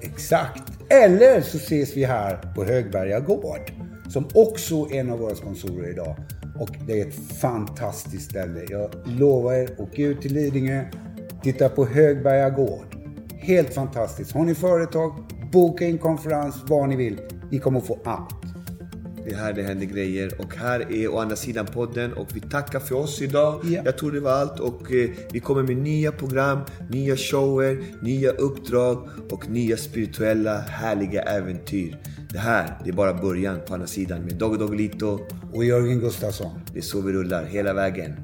Exakt. 0.00 0.62
Eller 0.88 1.40
så 1.40 1.56
ses 1.56 1.96
vi 1.96 2.04
här 2.04 2.36
på 2.54 2.64
Högberga 2.64 3.20
Gård. 3.20 3.72
Som 4.08 4.28
också 4.34 4.88
är 4.90 5.00
en 5.00 5.10
av 5.10 5.18
våra 5.18 5.34
sponsorer 5.34 5.90
idag. 5.90 6.16
Och 6.60 6.70
det 6.86 7.00
är 7.00 7.06
ett 7.08 7.14
fantastiskt 7.40 8.30
ställe. 8.30 8.64
Jag 8.68 8.90
lovar 9.04 9.54
er, 9.54 9.70
åk 9.78 9.98
ut 9.98 10.20
till 10.20 10.34
Lidingö. 10.34 10.84
Titta 11.42 11.68
på 11.68 11.86
Högberga 11.86 12.50
Gård. 12.50 12.96
Helt 13.38 13.74
fantastiskt. 13.74 14.32
Har 14.32 14.44
ni 14.44 14.54
företag, 14.54 15.12
boka 15.52 15.84
in 15.84 15.98
konferens, 15.98 16.56
vad 16.66 16.88
ni 16.88 16.96
vill. 16.96 17.20
Ni 17.50 17.58
kommer 17.58 17.80
få 17.80 17.98
allt. 18.04 18.34
Det 19.24 19.30
är 19.30 19.36
här 19.36 19.52
det 19.52 19.62
händer 19.62 19.86
grejer. 19.86 20.40
Och 20.40 20.54
här 20.56 20.92
är 20.92 21.14
å 21.14 21.18
andra 21.18 21.36
sidan 21.36 21.66
podden. 21.66 22.12
Och 22.12 22.26
vi 22.34 22.40
tackar 22.40 22.80
för 22.80 22.94
oss 22.94 23.22
idag. 23.22 23.60
Ja. 23.64 23.82
Jag 23.84 23.98
tror 23.98 24.12
det 24.12 24.20
var 24.20 24.32
allt. 24.32 24.60
Och 24.60 24.92
eh, 24.92 25.10
vi 25.32 25.40
kommer 25.40 25.62
med 25.62 25.76
nya 25.76 26.12
program, 26.12 26.58
nya 26.90 27.16
shower, 27.16 27.84
nya 28.02 28.30
uppdrag 28.30 29.08
och 29.30 29.50
nya 29.50 29.76
spirituella 29.76 30.58
härliga 30.58 31.22
äventyr. 31.22 31.96
Det 32.32 32.38
här, 32.38 32.78
det 32.84 32.90
är 32.90 32.94
bara 32.94 33.14
början 33.14 33.60
på 33.66 33.74
andra 33.74 33.86
sidan 33.86 34.22
med 34.22 34.34
Dogge 34.34 34.58
Doggelito. 34.58 35.20
Och 35.52 35.64
Jörgen 35.64 36.00
Gustafsson. 36.00 36.60
Det 36.72 36.78
är 36.78 36.82
så 36.82 37.00
vi 37.00 37.12
rullar 37.12 37.44
hela 37.44 37.74
vägen. 37.74 38.16